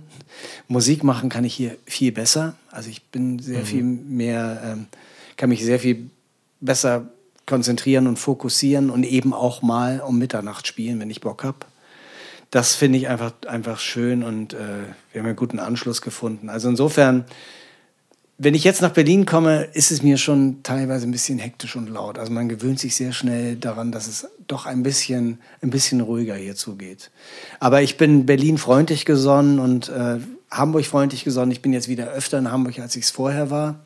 [0.67, 2.55] Musik machen kann ich hier viel besser.
[2.71, 3.65] Also ich bin sehr mhm.
[3.65, 4.87] viel mehr, ähm,
[5.37, 6.09] kann mich sehr viel
[6.59, 7.07] besser
[7.45, 11.59] konzentrieren und fokussieren und eben auch mal um Mitternacht spielen, wenn ich Bock habe.
[12.51, 14.57] Das finde ich einfach, einfach schön und äh,
[15.11, 16.49] wir haben einen guten Anschluss gefunden.
[16.49, 17.25] Also insofern,
[18.37, 21.89] wenn ich jetzt nach Berlin komme, ist es mir schon teilweise ein bisschen hektisch und
[21.89, 22.17] laut.
[22.17, 26.35] Also man gewöhnt sich sehr schnell daran, dass es doch ein bisschen, ein bisschen ruhiger
[26.35, 27.11] hier zugeht.
[27.59, 30.19] Aber ich bin Berlin freundlich gesonnen und äh,
[30.49, 31.51] Hamburg freundlich gesonnen.
[31.51, 33.79] Ich bin jetzt wieder öfter in Hamburg, als ich es vorher war.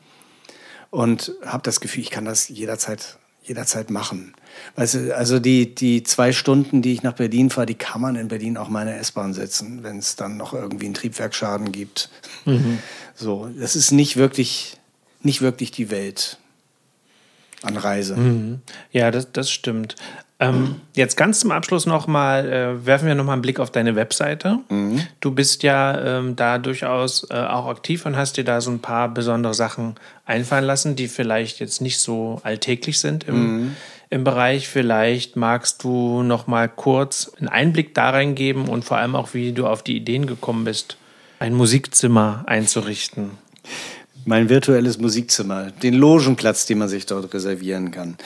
[0.90, 4.34] Und habe das Gefühl, ich kann das jederzeit, jederzeit machen.
[4.76, 8.16] Weißt du, also die, die zwei Stunden, die ich nach Berlin fahre, die kann man
[8.16, 12.10] in Berlin auch meine S-Bahn setzen, wenn es dann noch irgendwie einen Triebwerksschaden gibt.
[12.44, 12.78] Mhm.
[13.14, 14.78] So, das ist nicht wirklich,
[15.22, 16.38] nicht wirklich die Welt
[17.62, 18.16] an Reise.
[18.16, 18.60] Mhm.
[18.90, 19.96] Ja, das, das stimmt.
[20.42, 24.58] Ähm, jetzt ganz zum Abschluss nochmal, äh, werfen wir nochmal einen Blick auf deine Webseite.
[24.68, 25.00] Mhm.
[25.20, 28.80] Du bist ja ähm, da durchaus äh, auch aktiv und hast dir da so ein
[28.80, 29.94] paar besondere Sachen
[30.26, 33.76] einfallen lassen, die vielleicht jetzt nicht so alltäglich sind im, mhm.
[34.12, 34.68] Im Bereich.
[34.68, 39.66] Vielleicht magst du nochmal kurz einen Einblick da reingeben und vor allem auch, wie du
[39.66, 40.98] auf die Ideen gekommen bist,
[41.38, 43.30] ein Musikzimmer einzurichten.
[44.26, 48.18] Mein virtuelles Musikzimmer, den Logenplatz, den man sich dort reservieren kann.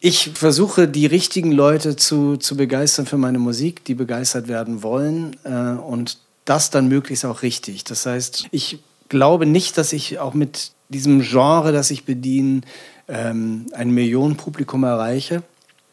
[0.00, 5.36] Ich versuche, die richtigen Leute zu, zu begeistern für meine Musik, die begeistert werden wollen
[5.44, 7.84] äh, und das dann möglichst auch richtig.
[7.84, 8.78] Das heißt, ich
[9.10, 12.62] glaube nicht, dass ich auch mit diesem Genre, das ich bediene,
[13.08, 15.42] ähm, ein Millionenpublikum erreiche.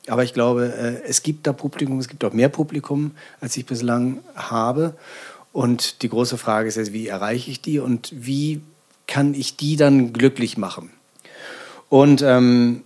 [0.08, 3.12] Aber ich glaube, äh, es gibt da Publikum, es gibt auch mehr Publikum,
[3.42, 4.96] als ich bislang habe.
[5.52, 8.62] Und die große Frage ist jetzt, wie erreiche ich die und wie
[9.08, 10.92] kann ich die dann glücklich machen?
[11.90, 12.84] Und ähm,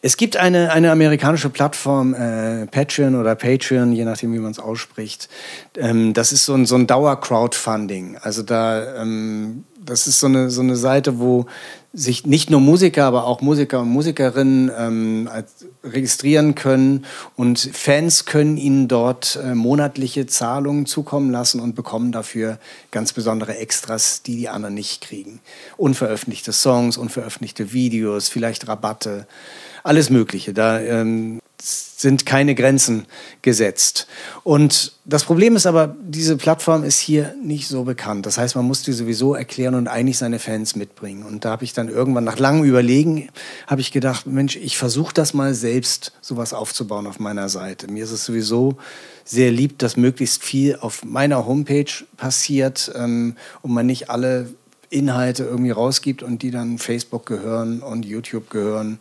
[0.00, 4.58] es gibt eine, eine amerikanische Plattform, äh, Patreon oder Patreon, je nachdem, wie man es
[4.58, 5.28] ausspricht.
[5.76, 8.18] Ähm, das ist so ein, so ein Dauer-Crowdfunding.
[8.18, 11.46] Also da, ähm, das ist so eine, so eine Seite, wo
[11.94, 15.28] sich nicht nur Musiker, aber auch Musiker und Musikerinnen ähm,
[15.82, 22.58] registrieren können und Fans können ihnen dort äh, monatliche Zahlungen zukommen lassen und bekommen dafür
[22.90, 25.40] ganz besondere Extras, die die anderen nicht kriegen.
[25.78, 29.26] Unveröffentlichte Songs, unveröffentlichte Videos, vielleicht Rabatte
[29.82, 30.52] alles Mögliche.
[30.52, 31.40] Da ähm,
[31.98, 33.06] sind keine Grenzen
[33.42, 34.06] gesetzt.
[34.44, 38.24] Und das Problem ist aber, diese Plattform ist hier nicht so bekannt.
[38.24, 41.24] Das heißt, man muss die sowieso erklären und eigentlich seine Fans mitbringen.
[41.24, 43.30] Und da habe ich dann irgendwann nach langem Überlegen,
[43.66, 47.90] habe ich gedacht, Mensch, ich versuche das mal selbst, sowas aufzubauen auf meiner Seite.
[47.90, 48.76] Mir ist es sowieso
[49.24, 54.54] sehr lieb, dass möglichst viel auf meiner Homepage passiert ähm, und man nicht alle
[54.88, 59.00] Inhalte irgendwie rausgibt und die dann Facebook gehören und YouTube gehören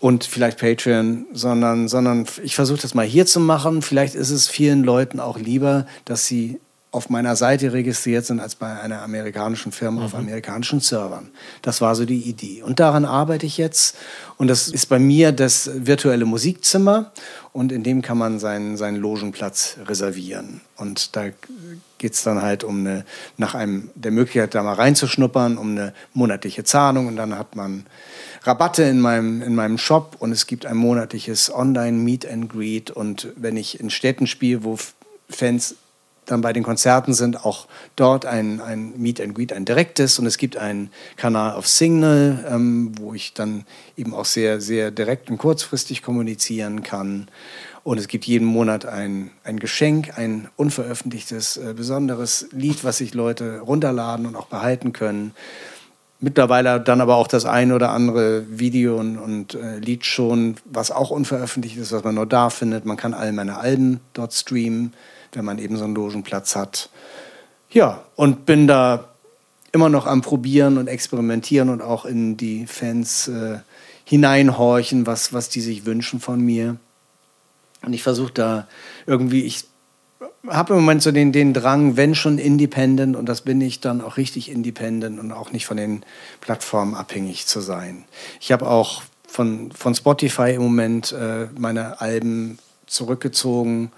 [0.00, 3.82] und vielleicht Patreon, sondern, sondern ich versuche das mal hier zu machen.
[3.82, 6.58] Vielleicht ist es vielen Leuten auch lieber, dass sie
[6.92, 10.06] auf meiner Seite registriert sind als bei einer amerikanischen Firma mhm.
[10.06, 11.30] auf amerikanischen Servern.
[11.62, 12.62] Das war so die Idee.
[12.62, 13.96] Und daran arbeite ich jetzt.
[14.38, 17.12] Und das ist bei mir das virtuelle Musikzimmer.
[17.52, 20.62] Und in dem kann man seinen, seinen Logenplatz reservieren.
[20.76, 21.26] Und da
[21.98, 23.04] geht es dann halt um eine,
[23.36, 27.06] nach einem, der Möglichkeit, da mal reinzuschnuppern, um eine monatliche Zahlung.
[27.06, 27.86] Und dann hat man
[28.42, 32.90] Rabatte in meinem, in meinem Shop und es gibt ein monatliches Online-Meet and Greet.
[32.90, 34.78] Und wenn ich in Städten spiele, wo
[35.28, 35.76] Fans
[36.24, 37.66] dann bei den Konzerten sind, auch
[37.96, 40.18] dort ein, ein Meet and Greet, ein direktes.
[40.18, 43.64] Und es gibt einen Kanal auf Signal, ähm, wo ich dann
[43.96, 47.28] eben auch sehr, sehr direkt und kurzfristig kommunizieren kann.
[47.82, 53.12] Und es gibt jeden Monat ein, ein Geschenk, ein unveröffentlichtes, äh, besonderes Lied, was sich
[53.12, 55.34] Leute runterladen und auch behalten können
[56.20, 60.90] mittlerweile dann aber auch das ein oder andere Video und, und äh, Lied schon, was
[60.90, 62.84] auch unveröffentlicht ist, was man nur da findet.
[62.84, 64.92] Man kann all meine Alben dort streamen,
[65.32, 66.90] wenn man eben so einen Logenplatz hat.
[67.70, 69.04] Ja, und bin da
[69.72, 73.58] immer noch am Probieren und Experimentieren und auch in die Fans äh,
[74.04, 76.76] hineinhorchen, was, was die sich wünschen von mir.
[77.82, 78.66] Und ich versuche da
[79.06, 79.69] irgendwie, ich
[80.48, 84.00] habe im Moment so den, den Drang, wenn schon independent, und das bin ich dann
[84.00, 86.02] auch richtig independent und auch nicht von den
[86.40, 88.04] Plattformen abhängig zu sein.
[88.40, 93.92] Ich habe auch von, von Spotify im Moment äh, meine Alben zurückgezogen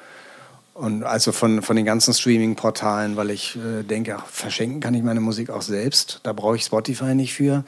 [0.75, 5.03] und also von, von den ganzen Streaming-Portalen, weil ich äh, denke, ach, verschenken kann ich
[5.03, 6.21] meine Musik auch selbst.
[6.23, 7.65] Da brauche ich Spotify nicht für.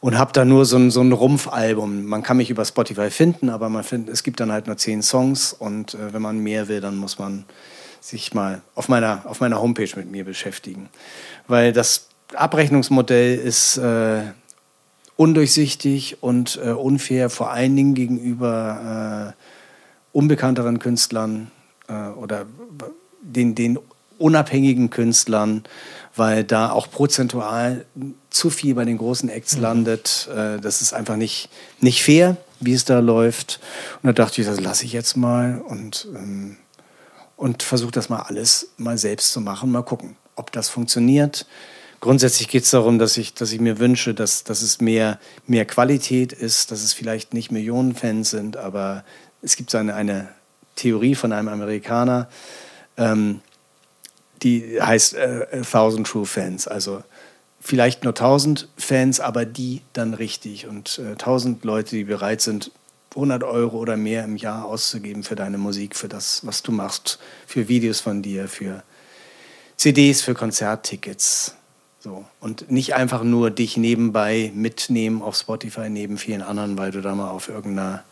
[0.00, 2.06] Und habe da nur so ein, so ein Rumpfalbum.
[2.06, 5.02] Man kann mich über Spotify finden, aber man find, es gibt dann halt nur zehn
[5.02, 5.52] Songs.
[5.52, 7.44] Und äh, wenn man mehr will, dann muss man
[8.00, 10.88] sich mal auf meiner, auf meiner Homepage mit mir beschäftigen.
[11.46, 14.22] Weil das Abrechnungsmodell ist äh,
[15.16, 21.50] undurchsichtig und äh, unfair, vor allen Dingen gegenüber äh, unbekannteren Künstlern
[21.88, 22.46] äh, oder
[23.22, 23.78] den, den
[24.18, 25.64] unabhängigen Künstlern,
[26.14, 27.86] weil da auch prozentual
[28.28, 29.62] zu viel bei den großen Acts mhm.
[29.62, 30.28] landet.
[30.34, 31.48] Äh, das ist einfach nicht,
[31.80, 33.60] nicht fair, wie es da läuft.
[34.02, 36.56] Und da dachte ich, das lasse ich jetzt mal und ähm,
[37.40, 41.46] und versuche das mal alles mal selbst zu machen, mal gucken, ob das funktioniert.
[42.00, 45.64] Grundsätzlich geht es darum, dass ich, dass ich mir wünsche, dass, dass es mehr, mehr
[45.64, 49.04] Qualität ist, dass es vielleicht nicht Millionen Fans sind, aber
[49.40, 50.28] es gibt so eine, eine
[50.76, 52.28] Theorie von einem Amerikaner,
[52.98, 53.40] ähm,
[54.42, 56.68] die heißt äh, Thousand True Fans.
[56.68, 57.02] Also
[57.58, 60.66] vielleicht nur 1000 Fans, aber die dann richtig.
[60.66, 62.70] Und äh, 1000 Leute, die bereit sind,
[63.14, 67.18] 100 Euro oder mehr im Jahr auszugeben für deine Musik, für das, was du machst,
[67.46, 68.82] für Videos von dir, für
[69.76, 71.54] CDs, für Konzerttickets.
[71.98, 72.24] So.
[72.40, 77.14] Und nicht einfach nur dich nebenbei mitnehmen auf Spotify neben vielen anderen, weil du da
[77.14, 78.04] mal auf irgendeiner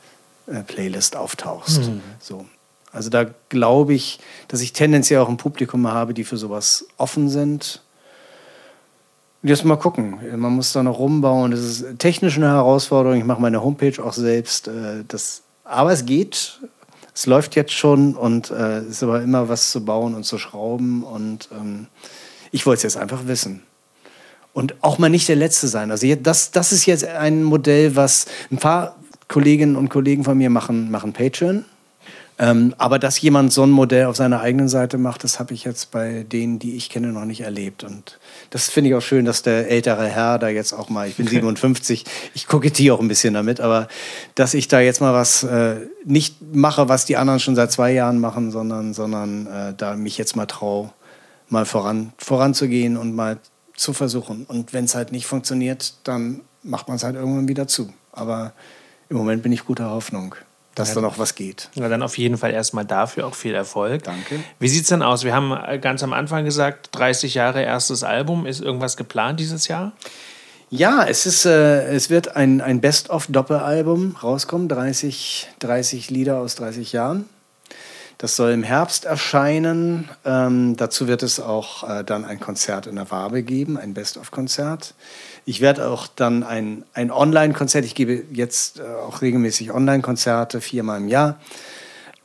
[0.46, 1.88] äh, Playlist auftauchst.
[1.88, 2.02] Mhm.
[2.20, 2.46] So.
[2.92, 4.18] Also da glaube ich,
[4.48, 7.82] dass ich tendenziell auch ein Publikum habe, die für sowas offen sind.
[9.42, 10.18] Jetzt mal gucken.
[10.36, 11.52] Man muss da noch rumbauen.
[11.52, 13.18] Das ist technisch eine Herausforderung.
[13.18, 14.68] Ich mache meine Homepage auch selbst.
[14.68, 16.60] Äh, das, aber es geht.
[17.14, 20.38] Es läuft jetzt schon und äh, es ist aber immer was zu bauen und zu
[20.38, 21.04] schrauben.
[21.04, 21.86] Und ähm,
[22.50, 23.62] ich wollte es jetzt einfach wissen.
[24.52, 25.92] Und auch mal nicht der Letzte sein.
[25.92, 28.96] Also das, das ist jetzt ein Modell, was ein paar
[29.28, 31.64] Kolleginnen und Kollegen von mir machen, machen Patreon.
[32.40, 35.64] Ähm, aber dass jemand so ein Modell auf seiner eigenen Seite macht, das habe ich
[35.64, 37.82] jetzt bei denen, die ich kenne, noch nicht erlebt.
[37.82, 38.20] Und
[38.50, 41.26] das finde ich auch schön, dass der ältere Herr da jetzt auch mal, ich bin
[41.28, 43.88] 57, ich kokettiere auch ein bisschen damit, aber
[44.36, 47.92] dass ich da jetzt mal was äh, nicht mache, was die anderen schon seit zwei
[47.92, 50.92] Jahren machen, sondern, sondern äh, da mich jetzt mal traue,
[51.48, 53.38] mal voran, voranzugehen und mal
[53.74, 54.44] zu versuchen.
[54.44, 57.92] Und wenn es halt nicht funktioniert, dann macht man es halt irgendwann wieder zu.
[58.12, 58.52] Aber
[59.08, 60.36] im Moment bin ich guter Hoffnung
[60.78, 61.70] dass ja, da noch was geht.
[61.74, 64.04] Na, dann auf jeden Fall erstmal dafür auch viel Erfolg.
[64.04, 64.40] Danke.
[64.58, 65.24] Wie sieht es denn aus?
[65.24, 68.46] Wir haben ganz am Anfang gesagt, 30 Jahre erstes Album.
[68.46, 69.92] Ist irgendwas geplant dieses Jahr?
[70.70, 76.92] Ja, es, ist, äh, es wird ein, ein Best-of-Doppelalbum rauskommen, 30, 30 Lieder aus 30
[76.92, 77.24] Jahren.
[78.18, 80.10] Das soll im Herbst erscheinen.
[80.24, 84.94] Ähm, dazu wird es auch äh, dann ein Konzert in der Wabe geben, ein Best-of-Konzert.
[85.48, 90.98] Ich werde auch dann ein, ein Online-Konzert, ich gebe jetzt äh, auch regelmäßig Online-Konzerte, viermal
[90.98, 91.40] im Jahr.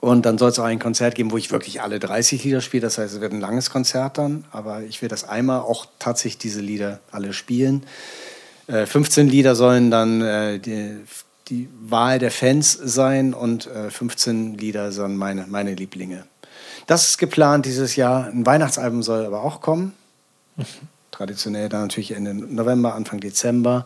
[0.02, 2.82] Und dann soll es auch ein Konzert geben, wo ich wirklich alle 30 Lieder spiele.
[2.82, 4.44] Das heißt, es wird ein langes Konzert dann.
[4.52, 7.86] Aber ich will das einmal auch tatsächlich diese Lieder alle spielen.
[8.68, 10.98] Äh, 15 Lieder sollen dann äh, die,
[11.48, 16.26] die, Wahl der Fans sein und äh, 15 Lieder sollen meine, meine Lieblinge.
[16.88, 18.26] Das ist geplant dieses Jahr.
[18.26, 19.94] Ein Weihnachtsalbum soll aber auch kommen.
[21.14, 23.86] Traditionell dann natürlich Ende November, Anfang Dezember.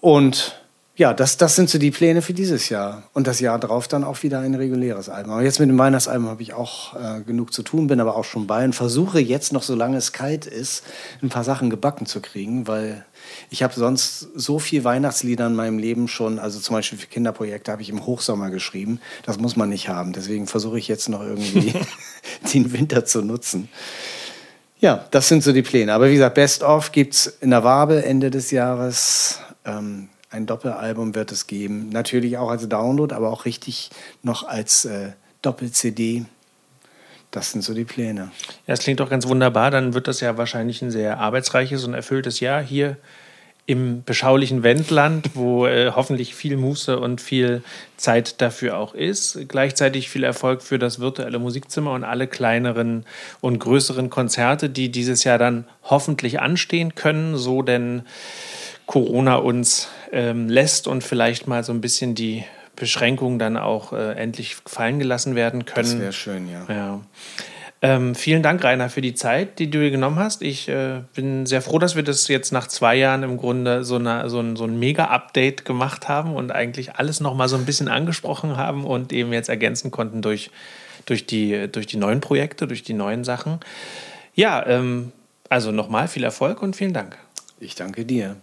[0.00, 0.58] Und
[0.94, 3.04] ja, das, das sind so die Pläne für dieses Jahr.
[3.12, 5.32] Und das Jahr drauf dann auch wieder ein reguläres Album.
[5.32, 8.24] Aber jetzt mit dem Weihnachtsalbum habe ich auch äh, genug zu tun, bin aber auch
[8.24, 10.82] schon bei und versuche jetzt noch, solange es kalt ist,
[11.22, 13.04] ein paar Sachen gebacken zu kriegen, weil
[13.50, 17.70] ich habe sonst so viel Weihnachtslieder in meinem Leben schon, also zum Beispiel für Kinderprojekte
[17.70, 19.00] habe ich im Hochsommer geschrieben.
[19.24, 20.12] Das muss man nicht haben.
[20.12, 21.74] Deswegen versuche ich jetzt noch irgendwie
[22.54, 23.68] den Winter zu nutzen.
[24.82, 25.94] Ja, das sind so die Pläne.
[25.94, 29.38] Aber wie gesagt, Best of gibt es in der Wabe Ende des Jahres.
[29.64, 31.90] Ähm, ein Doppelalbum wird es geben.
[31.90, 33.90] Natürlich auch als Download, aber auch richtig
[34.24, 35.10] noch als äh,
[35.40, 36.24] Doppel-CD.
[37.30, 38.32] Das sind so die Pläne.
[38.66, 39.70] Ja, das klingt doch ganz wunderbar.
[39.70, 42.96] Dann wird das ja wahrscheinlich ein sehr arbeitsreiches und erfülltes Jahr hier
[43.66, 47.62] im beschaulichen Wendland, wo äh, hoffentlich viel Muße und viel
[47.96, 49.38] Zeit dafür auch ist.
[49.48, 53.06] Gleichzeitig viel Erfolg für das virtuelle Musikzimmer und alle kleineren
[53.40, 58.02] und größeren Konzerte, die dieses Jahr dann hoffentlich anstehen können, so denn
[58.86, 62.44] Corona uns ähm, lässt und vielleicht mal so ein bisschen die
[62.74, 65.88] Beschränkungen dann auch äh, endlich fallen gelassen werden können.
[65.88, 66.64] Das wäre schön, ja.
[66.68, 67.00] ja.
[67.84, 70.40] Ähm, vielen Dank, Rainer, für die Zeit, die du dir genommen hast.
[70.40, 73.96] Ich äh, bin sehr froh, dass wir das jetzt nach zwei Jahren im Grunde so,
[73.96, 77.88] eine, so ein, so ein Mega-Update gemacht haben und eigentlich alles nochmal so ein bisschen
[77.88, 80.52] angesprochen haben und eben jetzt ergänzen konnten durch,
[81.06, 83.58] durch, die, durch die neuen Projekte, durch die neuen Sachen.
[84.36, 85.10] Ja, ähm,
[85.48, 87.18] also nochmal viel Erfolg und vielen Dank.
[87.58, 88.36] Ich danke dir.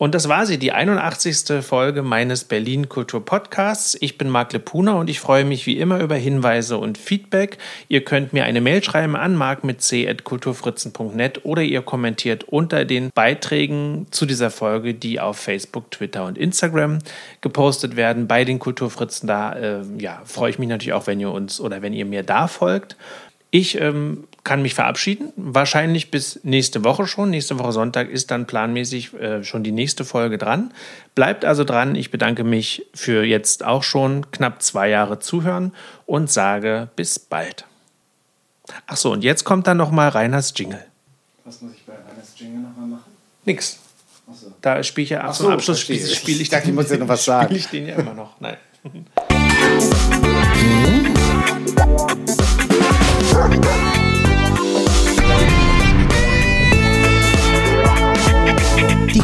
[0.00, 1.62] Und das war sie, die 81.
[1.62, 3.94] Folge meines Berlin Kultur Podcasts.
[4.00, 7.58] Ich bin Marc Lepuna und ich freue mich wie immer über Hinweise und Feedback.
[7.88, 14.24] Ihr könnt mir eine Mail schreiben an marc.c.kulturfritzen.net oder ihr kommentiert unter den Beiträgen zu
[14.24, 17.00] dieser Folge, die auf Facebook, Twitter und Instagram
[17.42, 19.28] gepostet werden bei den Kulturfritzen.
[19.28, 22.22] Da äh, ja, freue ich mich natürlich auch, wenn ihr uns oder wenn ihr mir
[22.22, 22.96] da folgt.
[23.50, 27.30] Ich ähm, kann mich verabschieden, wahrscheinlich bis nächste Woche schon.
[27.30, 30.72] Nächste Woche Sonntag ist dann planmäßig äh, schon die nächste Folge dran.
[31.14, 31.94] Bleibt also dran.
[31.94, 35.72] Ich bedanke mich für jetzt auch schon knapp zwei Jahre Zuhören
[36.06, 37.66] und sage bis bald.
[38.86, 40.84] Ach so, und jetzt kommt dann nochmal Reiners Jingle.
[41.44, 43.10] Was muss ich bei Reiners Jingle nochmal machen?
[43.44, 43.78] Nix.
[44.32, 44.52] So.
[44.60, 46.88] Da spiele ich ja ab so, zum Abschluss spiele spiel ich, ich dachte, ich muss
[46.88, 47.46] ja noch was sagen.
[47.46, 48.40] Spiele ich den ja immer noch.
[48.40, 48.56] Nein.